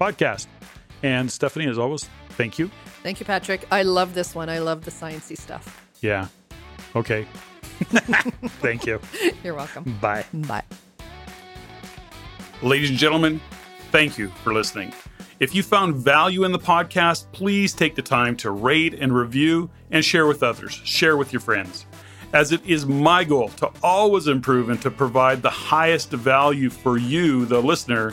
podcast. 0.00 0.46
And 1.02 1.30
Stephanie, 1.30 1.66
as 1.66 1.78
always, 1.78 2.08
thank 2.30 2.58
you. 2.58 2.70
Thank 3.02 3.20
you, 3.20 3.26
Patrick. 3.26 3.66
I 3.72 3.82
love 3.82 4.14
this 4.14 4.34
one. 4.34 4.48
I 4.48 4.58
love 4.58 4.84
the 4.84 4.90
sciencey 4.90 5.36
stuff. 5.36 5.86
Yeah. 6.00 6.28
Okay. 6.96 7.26
thank 8.60 8.86
you. 8.86 9.00
You're 9.42 9.54
welcome. 9.54 9.98
Bye. 10.00 10.24
Bye. 10.32 10.64
Ladies 12.62 12.90
and 12.90 12.98
gentlemen, 12.98 13.40
thank 13.90 14.18
you 14.18 14.28
for 14.44 14.52
listening. 14.52 14.92
If 15.40 15.54
you 15.54 15.62
found 15.62 15.96
value 15.96 16.44
in 16.44 16.52
the 16.52 16.58
podcast, 16.58 17.24
please 17.32 17.72
take 17.72 17.94
the 17.94 18.02
time 18.02 18.36
to 18.36 18.50
rate 18.50 18.92
and 18.92 19.14
review 19.14 19.70
and 19.90 20.04
share 20.04 20.26
with 20.26 20.42
others. 20.42 20.72
Share 20.84 21.16
with 21.16 21.32
your 21.32 21.40
friends. 21.40 21.86
As 22.34 22.52
it 22.52 22.64
is 22.66 22.84
my 22.84 23.24
goal 23.24 23.48
to 23.48 23.70
always 23.82 24.28
improve 24.28 24.68
and 24.68 24.80
to 24.82 24.90
provide 24.90 25.40
the 25.40 25.48
highest 25.48 26.10
value 26.10 26.68
for 26.68 26.98
you, 26.98 27.46
the 27.46 27.60
listener. 27.60 28.12